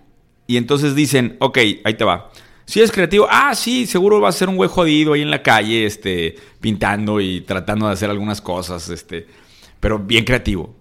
y 0.47 0.57
entonces 0.57 0.95
dicen, 0.95 1.37
ok, 1.41 1.59
ahí 1.83 1.95
te 1.95 2.05
va. 2.05 2.31
Si 2.69 2.83
es 2.83 2.93
creativo, 2.93 3.27
ah, 3.31 3.55
sí, 3.55 3.87
seguro 3.87 4.21
va 4.21 4.29
a 4.29 4.33
ser 4.33 4.51
un 4.51 4.57
güey 4.57 4.69
jodido 4.69 5.15
ahí 5.15 5.23
en 5.23 5.31
la 5.31 5.43
calle, 5.43 5.87
este, 5.87 6.37
pintando 6.61 7.19
y 7.19 7.41
tratando 7.41 7.87
de 7.87 7.95
hacer 7.95 8.11
algunas 8.11 8.43
cosas, 8.43 8.91
este, 8.91 9.27
pero 9.81 9.99
bien 9.99 10.27
creativo, 10.27 10.77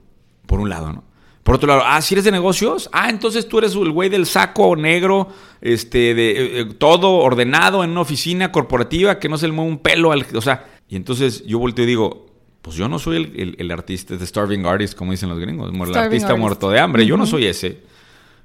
por 0.46 0.60
un 0.60 0.68
lado, 0.68 0.92
¿no? 0.92 1.06
Por 1.44 1.56
otro 1.56 1.70
lado, 1.70 1.84
ah, 1.86 2.02
si 2.02 2.14
eres 2.14 2.26
de 2.26 2.32
negocios, 2.34 2.90
ah, 2.92 3.10
entonces 3.10 3.48
tú 3.48 3.60
eres 3.60 3.74
el 3.74 3.92
güey 3.92 4.10
del 4.10 4.26
saco 4.26 4.76
negro, 4.76 5.30
este, 5.62 6.14
de 6.14 6.32
eh, 6.32 6.60
eh, 6.60 6.66
todo 6.78 7.12
ordenado 7.20 7.86
en 7.86 7.92
una 7.92 8.02
oficina 8.02 8.52
corporativa 8.52 9.18
que 9.18 9.30
no 9.30 9.38
se 9.38 9.48
le 9.48 9.54
mueve 9.54 9.72
un 9.72 9.78
pelo, 9.78 10.12
al, 10.12 10.26
o 10.36 10.42
sea, 10.42 10.66
y 10.90 10.98
entonces 10.98 11.46
yo 11.46 11.58
volteo 11.58 11.86
y 11.86 11.88
digo, 11.88 12.26
pues 12.62 12.76
yo 12.76 12.90
no 12.90 13.00
soy 13.00 13.56
el, 13.58 13.72
artista, 13.72 14.14
el 14.14 14.28
starving 14.28 14.66
artist, 14.66 14.94
como 14.94 15.12
dicen 15.12 15.30
los 15.30 15.40
gringos, 15.40 15.72
el 15.74 15.96
artista 15.96 16.36
muerto 16.36 16.70
de 16.70 16.82
hambre, 16.82 17.06
yo 17.06 17.16
no 17.16 17.26
soy 17.26 17.46
ese. 17.46 17.80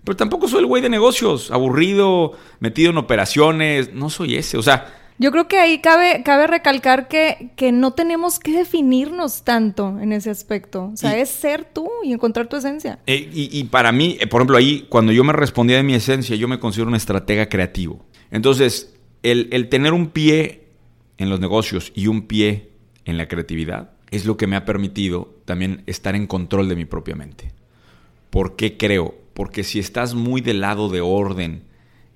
Pero 0.05 0.17
tampoco 0.17 0.49
soy 0.49 0.61
el 0.61 0.67
güey 0.67 0.83
de 0.83 0.89
negocios, 0.89 1.51
aburrido, 1.51 2.33
metido 2.61 2.91
en 2.91 2.99
operaciones, 2.99 3.93
no 3.93 4.11
soy 4.11 4.37
ese, 4.37 4.57
o 4.59 4.63
sea... 4.63 4.99
Yo 5.19 5.31
creo 5.31 5.47
que 5.47 5.59
ahí 5.59 5.81
cabe, 5.81 6.23
cabe 6.25 6.49
recalcar 6.49 7.07
que, 7.07 7.53
que 7.55 7.71
no 7.71 7.93
tenemos 7.93 8.41
que 8.41 8.53
definirnos 8.53 9.45
tanto 9.45 10.01
en 10.01 10.13
ese 10.13 10.31
aspecto. 10.31 10.91
O 10.93 10.97
sea, 10.97 11.17
es 11.17 11.29
ser 11.29 11.65
tú 11.65 11.89
y 12.03 12.13
encontrar 12.13 12.49
tu 12.49 12.57
esencia. 12.57 12.99
Eh, 13.07 13.29
y, 13.33 13.63
para 13.65 13.93
mí, 13.93 14.17
eh, 14.19 14.27
por 14.27 14.41
ejemplo, 14.41 14.57
ahí, 14.57 14.87
cuando 14.89 15.13
yo 15.13 15.23
me 15.23 15.33
respondía 15.33 15.77
de 15.77 15.85
mi 15.85 15.95
esencia, 15.95 16.35
yo 16.35 16.49
me 16.49 16.59
considero 16.59 16.89
un 16.89 16.97
estratega 16.97 17.49
creativo. 17.49 18.05
Entonces, 18.33 18.97
el, 19.23 19.49
el 19.53 19.69
tener 19.69 19.93
un 19.93 20.09
pie 20.09 20.65
en 21.19 21.31
los 21.31 21.39
negocios 21.39 21.93
y 21.95 22.09
un 22.09 22.27
pie 22.27 22.73
en 23.05 23.17
la 23.17 23.29
creatividad 23.29 23.93
es 24.11 24.25
lo 24.25 24.37
que 24.37 24.47
me 24.47 24.57
ha 24.57 24.65
permitido 24.65 25.37
también 25.45 25.85
estar 25.87 26.17
en 26.17 26.27
control 26.27 26.69
de 26.69 26.75
mi 26.75 26.85
propia 26.85 27.15
mente. 27.15 27.53
¿Por 28.31 28.57
qué 28.57 28.77
creo? 28.77 29.22
Porque 29.35 29.65
si 29.65 29.79
estás 29.79 30.15
muy 30.15 30.41
del 30.41 30.61
lado 30.61 30.89
de 30.89 31.01
orden 31.01 31.65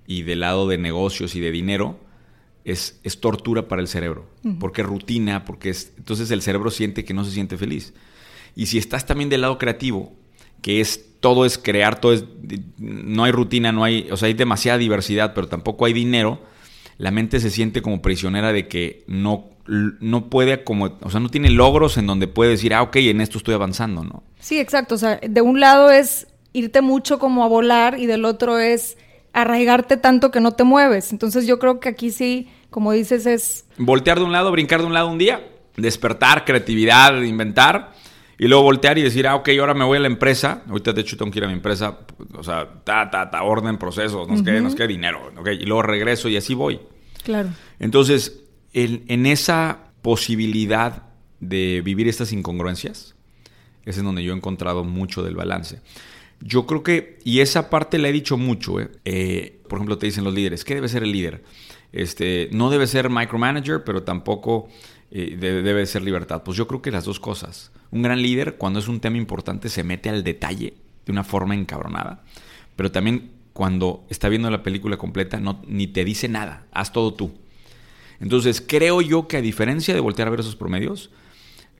y 0.06 0.22
del 0.22 0.40
lado 0.40 0.68
de 0.68 0.78
negocios 0.78 1.34
y 1.34 1.40
de 1.40 1.50
dinero, 1.50 1.98
es, 2.64 3.00
es 3.04 3.20
tortura 3.20 3.68
para 3.68 3.80
el 3.80 3.88
cerebro. 3.88 4.26
Porque 4.60 4.82
es 4.82 4.86
rutina, 4.86 5.44
porque 5.44 5.70
es... 5.70 5.92
Entonces 5.96 6.30
el 6.30 6.42
cerebro 6.42 6.70
siente 6.70 7.04
que 7.04 7.14
no 7.14 7.24
se 7.24 7.30
siente 7.30 7.56
feliz. 7.56 7.94
Y 8.54 8.66
si 8.66 8.78
estás 8.78 9.06
también 9.06 9.30
del 9.30 9.42
lado 9.42 9.58
creativo, 9.58 10.12
que 10.62 10.80
es 10.80 11.20
todo 11.20 11.44
es 11.44 11.58
crear, 11.58 12.00
todo 12.00 12.12
es... 12.12 12.24
No 12.78 13.24
hay 13.24 13.32
rutina, 13.32 13.72
no 13.72 13.84
hay... 13.84 14.08
O 14.10 14.16
sea, 14.16 14.26
hay 14.26 14.34
demasiada 14.34 14.78
diversidad, 14.78 15.32
pero 15.34 15.48
tampoco 15.48 15.84
hay 15.84 15.92
dinero, 15.92 16.42
la 16.98 17.10
mente 17.10 17.40
se 17.40 17.50
siente 17.50 17.82
como 17.82 18.02
prisionera 18.02 18.52
de 18.52 18.68
que 18.68 19.04
no 19.06 19.56
no 19.68 20.30
puede 20.30 20.62
como, 20.64 20.96
o 21.00 21.10
sea, 21.10 21.20
no 21.20 21.28
tiene 21.28 21.50
logros 21.50 21.98
en 21.98 22.06
donde 22.06 22.28
puede 22.28 22.52
decir, 22.52 22.74
ah, 22.74 22.82
ok, 22.82 22.96
en 22.96 23.20
esto 23.20 23.38
estoy 23.38 23.54
avanzando, 23.54 24.04
¿no? 24.04 24.22
Sí, 24.38 24.58
exacto. 24.58 24.94
O 24.94 24.98
sea, 24.98 25.18
de 25.20 25.40
un 25.40 25.60
lado 25.60 25.90
es 25.90 26.28
irte 26.56 26.80
mucho 26.80 27.18
como 27.18 27.44
a 27.44 27.48
volar 27.48 27.98
y 27.98 28.06
del 28.06 28.24
otro 28.24 28.58
es 28.58 28.96
arraigarte 29.34 29.98
tanto 29.98 30.30
que 30.30 30.40
no 30.40 30.52
te 30.52 30.64
mueves. 30.64 31.12
Entonces 31.12 31.46
yo 31.46 31.58
creo 31.58 31.80
que 31.80 31.90
aquí 31.90 32.10
sí, 32.10 32.48
como 32.70 32.92
dices, 32.92 33.26
es... 33.26 33.66
Voltear 33.76 34.18
de 34.18 34.24
un 34.24 34.32
lado, 34.32 34.50
brincar 34.50 34.80
de 34.80 34.86
un 34.86 34.94
lado 34.94 35.08
un 35.08 35.18
día, 35.18 35.46
despertar, 35.76 36.46
creatividad, 36.46 37.20
inventar, 37.20 37.92
y 38.38 38.48
luego 38.48 38.64
voltear 38.64 38.96
y 38.96 39.02
decir, 39.02 39.26
ah, 39.26 39.34
ok, 39.34 39.50
ahora 39.60 39.74
me 39.74 39.84
voy 39.84 39.98
a 39.98 40.00
la 40.00 40.06
empresa. 40.06 40.62
Ahorita, 40.66 40.94
de 40.94 41.02
hecho, 41.02 41.16
tengo 41.18 41.30
que 41.30 41.38
ir 41.38 41.44
a 41.44 41.48
mi 41.48 41.54
empresa. 41.54 41.98
O 42.34 42.42
sea, 42.42 42.66
ta, 42.84 43.10
ta, 43.10 43.30
ta, 43.30 43.42
orden, 43.42 43.76
procesos, 43.76 44.26
nos, 44.26 44.42
queda, 44.42 44.60
nos 44.60 44.74
queda 44.74 44.86
dinero. 44.86 45.32
Okay, 45.38 45.58
y 45.60 45.66
luego 45.66 45.82
regreso 45.82 46.28
y 46.28 46.36
así 46.36 46.54
voy. 46.54 46.80
Claro. 47.22 47.50
Entonces, 47.78 48.40
en 48.72 49.26
esa 49.26 49.90
posibilidad 50.02 51.02
de 51.40 51.82
vivir 51.82 52.08
estas 52.08 52.32
incongruencias, 52.32 53.14
es 53.84 53.98
en 53.98 54.04
donde 54.04 54.22
yo 54.22 54.32
he 54.32 54.36
encontrado 54.36 54.84
mucho 54.84 55.22
del 55.22 55.34
balance. 55.34 55.80
Yo 56.40 56.66
creo 56.66 56.82
que, 56.82 57.18
y 57.24 57.40
esa 57.40 57.70
parte 57.70 57.98
la 57.98 58.08
he 58.08 58.12
dicho 58.12 58.36
mucho, 58.36 58.80
¿eh? 58.80 58.90
Eh, 59.04 59.60
por 59.68 59.78
ejemplo, 59.78 59.98
te 59.98 60.06
dicen 60.06 60.24
los 60.24 60.34
líderes, 60.34 60.64
¿qué 60.64 60.74
debe 60.74 60.88
ser 60.88 61.02
el 61.02 61.12
líder? 61.12 61.42
Este, 61.92 62.50
no 62.52 62.70
debe 62.70 62.86
ser 62.86 63.10
micromanager, 63.10 63.84
pero 63.84 64.02
tampoco 64.02 64.68
eh, 65.10 65.36
debe 65.38 65.86
ser 65.86 66.02
libertad. 66.02 66.42
Pues 66.44 66.56
yo 66.56 66.66
creo 66.66 66.82
que 66.82 66.90
las 66.90 67.04
dos 67.04 67.20
cosas. 67.20 67.72
Un 67.90 68.02
gran 68.02 68.20
líder, 68.20 68.56
cuando 68.56 68.78
es 68.78 68.88
un 68.88 69.00
tema 69.00 69.16
importante, 69.16 69.68
se 69.68 69.82
mete 69.82 70.10
al 70.10 70.22
detalle 70.22 70.74
de 71.06 71.12
una 71.12 71.24
forma 71.24 71.54
encabronada, 71.54 72.24
pero 72.74 72.90
también 72.90 73.30
cuando 73.52 74.04
está 74.10 74.28
viendo 74.28 74.50
la 74.50 74.62
película 74.62 74.98
completa, 74.98 75.40
no, 75.40 75.62
ni 75.66 75.86
te 75.86 76.04
dice 76.04 76.28
nada, 76.28 76.66
haz 76.72 76.92
todo 76.92 77.14
tú. 77.14 77.32
Entonces, 78.20 78.60
creo 78.60 79.00
yo 79.00 79.28
que 79.28 79.38
a 79.38 79.40
diferencia 79.40 79.94
de 79.94 80.00
voltear 80.00 80.28
a 80.28 80.30
ver 80.30 80.40
esos 80.40 80.56
promedios, 80.56 81.10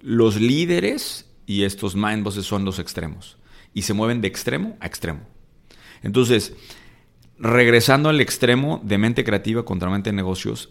los 0.01 0.41
líderes 0.41 1.27
y 1.45 1.65
estos 1.65 1.97
mind 1.97 2.25
bosses 2.25 2.47
son 2.47 2.65
los 2.65 2.79
extremos 2.79 3.37
y 3.77 3.83
se 3.83 3.93
mueven 3.93 4.23
de 4.23 4.29
extremo 4.29 4.75
a 4.81 4.87
extremo. 4.87 5.21
Entonces, 6.03 6.55
regresando 7.39 8.09
al 8.09 8.23
extremo 8.23 8.81
de 8.83 8.97
mente 8.97 9.23
creativa 9.23 9.67
contra 9.67 9.91
mente 9.91 10.09
de 10.09 10.17
negocios, 10.17 10.71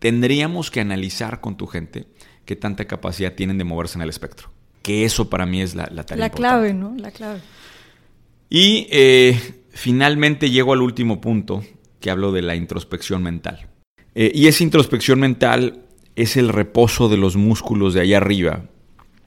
tendríamos 0.00 0.72
que 0.72 0.80
analizar 0.80 1.40
con 1.40 1.56
tu 1.56 1.68
gente 1.68 2.08
qué 2.44 2.56
tanta 2.56 2.86
capacidad 2.86 3.34
tienen 3.34 3.56
de 3.56 3.62
moverse 3.62 3.98
en 3.98 4.02
el 4.02 4.08
espectro. 4.08 4.50
Que 4.82 5.04
eso 5.04 5.30
para 5.30 5.46
mí 5.46 5.62
es 5.62 5.76
la, 5.76 5.88
la 5.92 6.04
tarea. 6.04 6.24
La 6.24 6.30
clave, 6.30 6.74
¿no? 6.74 6.92
La 6.96 7.12
clave. 7.12 7.40
Y 8.50 8.88
eh, 8.90 9.38
finalmente 9.70 10.50
llego 10.50 10.72
al 10.72 10.82
último 10.82 11.20
punto 11.20 11.62
que 12.00 12.10
hablo 12.10 12.32
de 12.32 12.42
la 12.42 12.56
introspección 12.56 13.22
mental. 13.22 13.68
Eh, 14.16 14.32
y 14.34 14.48
esa 14.48 14.64
introspección 14.64 15.20
mental 15.20 15.84
es 16.16 16.36
el 16.36 16.48
reposo 16.48 17.08
de 17.08 17.16
los 17.16 17.36
músculos 17.36 17.94
de 17.94 18.00
allá 18.00 18.16
arriba, 18.16 18.64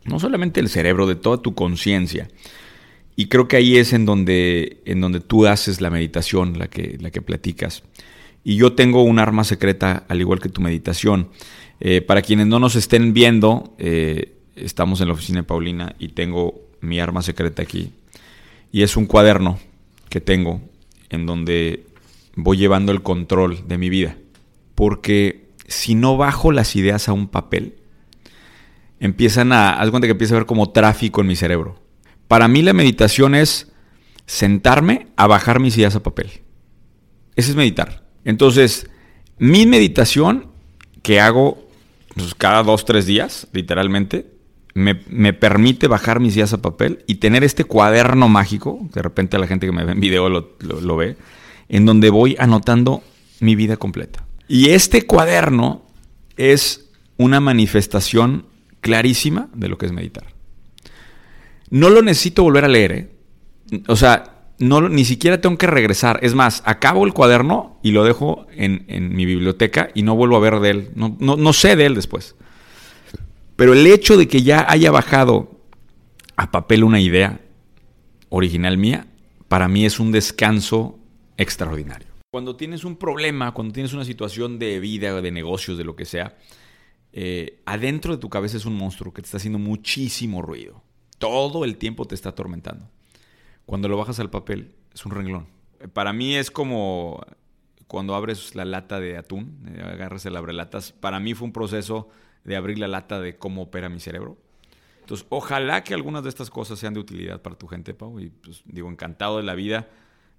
no 0.04 0.20
solamente 0.20 0.60
el 0.60 0.68
cerebro, 0.68 1.08
de 1.08 1.16
toda 1.16 1.38
tu 1.38 1.56
conciencia. 1.56 2.28
Y 3.16 3.28
creo 3.28 3.48
que 3.48 3.56
ahí 3.56 3.78
es 3.78 3.94
en 3.94 4.06
donde, 4.06 4.82
en 4.86 5.02
donde 5.02 5.20
tú 5.20 5.46
haces 5.46 5.80
la 5.82 5.90
meditación, 5.90 6.60
la 6.60 6.68
que, 6.68 6.98
la 7.00 7.12
que 7.12 7.22
platicas. 7.22 7.84
Y 8.44 8.58
yo 8.58 8.74
tengo 8.74 9.04
un 9.04 9.20
arma 9.20 9.44
secreta, 9.44 10.06
al 10.08 10.20
igual 10.20 10.40
que 10.40 10.50
tu 10.50 10.62
meditación. 10.62 11.30
Eh, 11.80 12.02
para 12.02 12.22
quienes 12.22 12.48
no 12.48 12.60
nos 12.60 12.76
estén 12.76 13.14
viendo, 13.14 13.74
eh, 13.78 14.38
estamos 14.56 15.02
en 15.02 15.08
la 15.08 15.14
oficina 15.14 15.40
de 15.40 15.44
Paulina 15.44 15.96
y 15.98 16.10
tengo 16.10 16.62
mi 16.82 17.00
arma 17.00 17.22
secreta 17.22 17.62
aquí. 17.62 17.92
Y 18.72 18.84
es 18.84 18.98
un 18.98 19.06
cuaderno 19.06 19.60
que 20.10 20.22
tengo 20.22 20.62
en 21.10 21.26
donde 21.26 21.86
voy 22.36 22.58
llevando 22.58 22.92
el 22.92 23.02
control 23.02 23.68
de 23.68 23.78
mi 23.78 23.90
vida. 23.90 24.18
Porque 24.76 25.48
si 25.68 25.96
no 25.96 26.18
bajo 26.18 26.52
las 26.52 26.76
ideas 26.76 27.08
a 27.08 27.14
un 27.14 27.28
papel, 27.28 27.76
empiezan 29.00 29.54
a, 29.54 29.80
haz 29.80 29.90
cuenta 29.90 30.08
que 30.08 30.12
empieza 30.12 30.36
a 30.36 30.40
ver 30.40 30.46
como 30.46 30.72
tráfico 30.72 31.22
en 31.22 31.28
mi 31.28 31.36
cerebro. 31.36 31.80
Para 32.28 32.48
mí 32.48 32.62
la 32.62 32.74
meditación 32.74 33.36
es 33.36 33.72
sentarme 34.26 35.08
a 35.16 35.28
bajar 35.28 35.60
mis 35.60 35.78
ideas 35.78 35.96
a 35.96 36.04
papel. 36.04 36.32
Ese 37.36 37.52
es 37.52 37.56
meditar. 37.56 38.04
Entonces, 38.24 38.90
mi 39.38 39.66
meditación 39.66 40.48
que 41.04 41.20
hago 41.20 41.68
pues, 42.16 42.34
cada 42.36 42.64
dos, 42.64 42.86
tres 42.86 43.06
días, 43.06 43.48
literalmente, 43.52 44.32
me, 44.74 44.96
permite 45.34 45.88
bajar 45.88 46.20
mis 46.20 46.36
ideas 46.36 46.54
a 46.54 46.62
papel 46.62 47.04
y 47.08 47.16
tener 47.16 47.44
este 47.44 47.64
cuaderno 47.64 48.28
mágico, 48.28 48.80
de 48.94 49.02
repente 49.02 49.38
la 49.38 49.48
gente 49.48 49.66
que 49.66 49.72
me 49.72 49.86
ve 49.86 49.94
en 49.94 50.00
video 50.02 50.28
lo 50.30 50.98
ve, 50.98 51.16
en 51.70 51.86
donde 51.86 52.10
voy 52.10 52.36
anotando 52.40 53.02
mi 53.40 53.56
vida 53.56 53.78
completa. 53.78 54.26
Y 54.48 54.70
este 54.70 55.06
cuaderno 55.06 55.86
es 56.36 56.90
una 57.18 57.40
manifestación 57.40 58.46
clarísima 58.82 59.50
de 59.54 59.70
lo 59.70 59.78
que 59.78 59.86
es 59.86 59.92
meditar. 59.92 60.35
No 61.70 61.90
lo 61.90 62.02
necesito 62.02 62.44
volver 62.44 62.66
a 62.66 62.70
leer, 62.70 62.92
¿eh? 62.92 63.12
O 63.88 63.96
sea, 63.96 64.36
no, 64.60 64.88
ni 64.88 65.06
siquiera 65.06 65.42
tengo 65.42 65.58
que 65.58 65.68
regresar. 65.68 66.20
Es 66.22 66.34
más, 66.34 66.62
acabo 66.66 67.06
el 67.06 67.14
cuaderno 67.14 67.80
y 67.84 67.92
lo 67.92 68.04
dejo 68.04 68.48
en, 68.52 69.16
mi 69.16 69.26
biblioteca 69.26 69.90
y 69.94 70.04
no 70.04 70.16
vuelvo 70.16 70.38
a 70.38 70.40
ver 70.40 70.60
de 70.60 70.70
él. 70.70 70.92
No, 70.96 71.18
no, 71.20 71.54
sé 71.54 71.76
de 71.76 71.86
él 71.86 71.96
después. 71.96 72.36
Pero 73.56 73.74
el 73.74 73.86
hecho 73.88 74.18
de 74.18 74.28
que 74.28 74.44
ya 74.44 74.66
haya 74.70 74.92
bajado 74.92 75.60
a 76.36 76.52
papel 76.52 76.84
una 76.84 77.00
idea 77.00 77.42
original 78.30 78.78
mía, 78.78 79.08
para 79.48 79.68
mí 79.68 79.86
es 79.86 80.00
un 80.00 80.12
descanso 80.12 81.00
extraordinario. 81.38 82.08
Cuando 82.32 82.56
tienes 82.56 82.84
un 82.84 82.98
problema, 82.98 83.54
cuando 83.54 83.74
tienes 83.74 83.94
una 83.94 84.04
situación 84.04 84.60
de 84.60 84.80
vida, 84.80 85.22
de 85.22 85.32
negocios, 85.32 85.78
de 85.78 85.86
lo 85.86 85.96
que 85.96 86.06
sea, 86.06 86.38
eh, 87.14 87.62
adentro 87.66 88.14
de 88.14 88.20
tu 88.20 88.30
cabeza 88.30 88.58
es 88.58 88.66
un 88.66 88.76
monstruo 88.76 89.14
que 89.14 89.22
te 89.22 89.28
está 89.28 89.38
haciendo 89.38 89.60
muchísimo 89.60 90.42
ruido 90.42 90.85
todo 91.18 91.66
el 91.66 91.78
tiempo 91.78 92.06
te 92.06 92.16
está 92.16 92.30
atormentando. 92.30 92.90
Cuando 93.66 93.88
lo 93.88 93.98
bajas 93.98 94.20
al 94.20 94.30
papel, 94.30 94.74
es 94.94 95.06
un 95.06 95.12
renglón. 95.12 95.48
Para 95.94 96.14
mí 96.14 96.36
es 96.36 96.52
como 96.52 97.22
cuando 97.88 98.16
abres 98.16 98.56
la 98.56 98.66
lata 98.66 99.00
de 99.00 99.18
atún, 99.18 99.60
eh, 99.68 99.82
agarras 99.82 100.26
el 100.26 100.36
abrelatas. 100.36 100.92
Para 100.92 101.20
mí 101.20 101.34
fue 101.34 101.48
un 101.48 101.54
proceso 101.54 102.10
de 102.44 102.56
abrir 102.56 102.80
la 102.80 102.88
lata 102.88 103.20
de 103.20 103.38
cómo 103.38 103.64
opera 103.64 103.90
mi 103.90 104.00
cerebro. 104.00 104.38
Entonces, 105.02 105.28
ojalá 105.30 105.84
que 105.84 105.94
algunas 105.94 106.24
de 106.24 106.30
estas 106.30 106.50
cosas 106.50 106.80
sean 106.80 106.96
de 106.96 107.00
utilidad 107.00 107.42
para 107.42 107.56
tu 107.56 107.68
gente, 107.68 107.94
Pau. 107.94 108.20
Y 108.20 108.30
pues 108.30 108.64
digo, 108.66 108.90
encantado 108.90 109.38
de 109.38 109.44
la 109.44 109.54
vida 109.54 109.88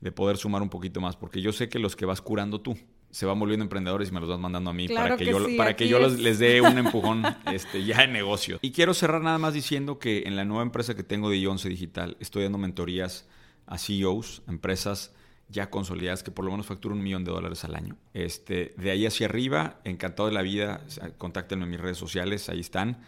de 0.00 0.12
poder 0.12 0.36
sumar 0.36 0.62
un 0.62 0.68
poquito 0.68 1.00
más, 1.00 1.16
porque 1.16 1.40
yo 1.40 1.52
sé 1.52 1.68
que 1.68 1.78
los 1.78 1.96
que 1.96 2.04
vas 2.04 2.20
curando 2.20 2.60
tú, 2.60 2.76
se 3.10 3.26
van 3.26 3.38
volviendo 3.38 3.64
emprendedores 3.64 4.10
y 4.10 4.12
me 4.12 4.20
los 4.20 4.28
vas 4.28 4.38
mandando 4.38 4.70
a 4.70 4.72
mí 4.72 4.88
para 4.88 5.16
que, 5.16 5.24
yo, 5.24 5.46
para 5.56 5.74
que 5.76 5.88
yo 5.88 5.98
les 5.98 6.38
dé 6.38 6.60
un 6.60 6.76
empujón 6.78 7.22
este, 7.52 7.84
ya 7.84 8.02
en 8.02 8.12
negocio. 8.12 8.58
Y 8.62 8.72
quiero 8.72 8.94
cerrar 8.94 9.22
nada 9.22 9.38
más 9.38 9.54
diciendo 9.54 9.98
que 9.98 10.24
en 10.26 10.36
la 10.36 10.44
nueva 10.44 10.62
empresa 10.62 10.94
que 10.94 11.02
tengo 11.02 11.30
de 11.30 11.40
Ionce 11.40 11.68
Digital 11.68 12.16
estoy 12.20 12.42
dando 12.44 12.58
mentorías 12.58 13.26
a 13.66 13.78
CEOs, 13.78 14.42
empresas 14.48 15.14
ya 15.48 15.70
consolidadas 15.70 16.22
que 16.22 16.30
por 16.30 16.44
lo 16.44 16.50
menos 16.50 16.66
facturan 16.66 16.98
un 16.98 17.04
millón 17.04 17.24
de 17.24 17.30
dólares 17.30 17.64
al 17.64 17.74
año. 17.74 17.96
Este, 18.14 18.74
de 18.76 18.90
ahí 18.90 19.06
hacia 19.06 19.26
arriba, 19.26 19.80
encantado 19.84 20.28
de 20.28 20.34
la 20.34 20.42
vida, 20.42 20.82
contáctenme 21.18 21.64
en 21.64 21.70
mis 21.70 21.80
redes 21.80 21.98
sociales, 21.98 22.48
ahí 22.48 22.60
están. 22.60 22.98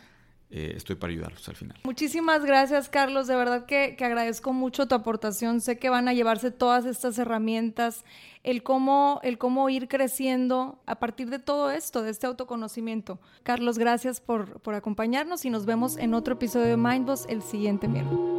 Eh, 0.50 0.72
estoy 0.76 0.96
para 0.96 1.12
ayudarlos 1.12 1.46
al 1.48 1.56
final. 1.56 1.76
Muchísimas 1.84 2.42
gracias, 2.44 2.88
Carlos. 2.88 3.26
De 3.26 3.36
verdad 3.36 3.66
que, 3.66 3.96
agradezco 4.00 4.52
mucho 4.52 4.88
tu 4.88 4.94
aportación. 4.94 5.60
Sé 5.60 5.78
que 5.78 5.90
van 5.90 6.08
a 6.08 6.14
llevarse 6.14 6.50
todas 6.50 6.86
estas 6.86 7.18
herramientas, 7.18 8.04
el 8.44 8.62
cómo, 8.62 9.20
el 9.22 9.36
cómo 9.36 9.68
ir 9.68 9.88
creciendo 9.88 10.80
a 10.86 10.98
partir 10.98 11.28
de 11.28 11.38
todo 11.38 11.70
esto, 11.70 12.02
de 12.02 12.10
este 12.10 12.26
autoconocimiento. 12.26 13.20
Carlos, 13.42 13.76
gracias 13.78 14.20
por, 14.20 14.60
por 14.60 14.74
acompañarnos 14.74 15.44
y 15.44 15.50
nos 15.50 15.66
vemos 15.66 15.98
en 15.98 16.14
otro 16.14 16.34
episodio 16.34 16.66
de 16.66 16.76
Mindboss 16.78 17.26
el 17.28 17.42
siguiente 17.42 17.86
miércoles. 17.88 18.38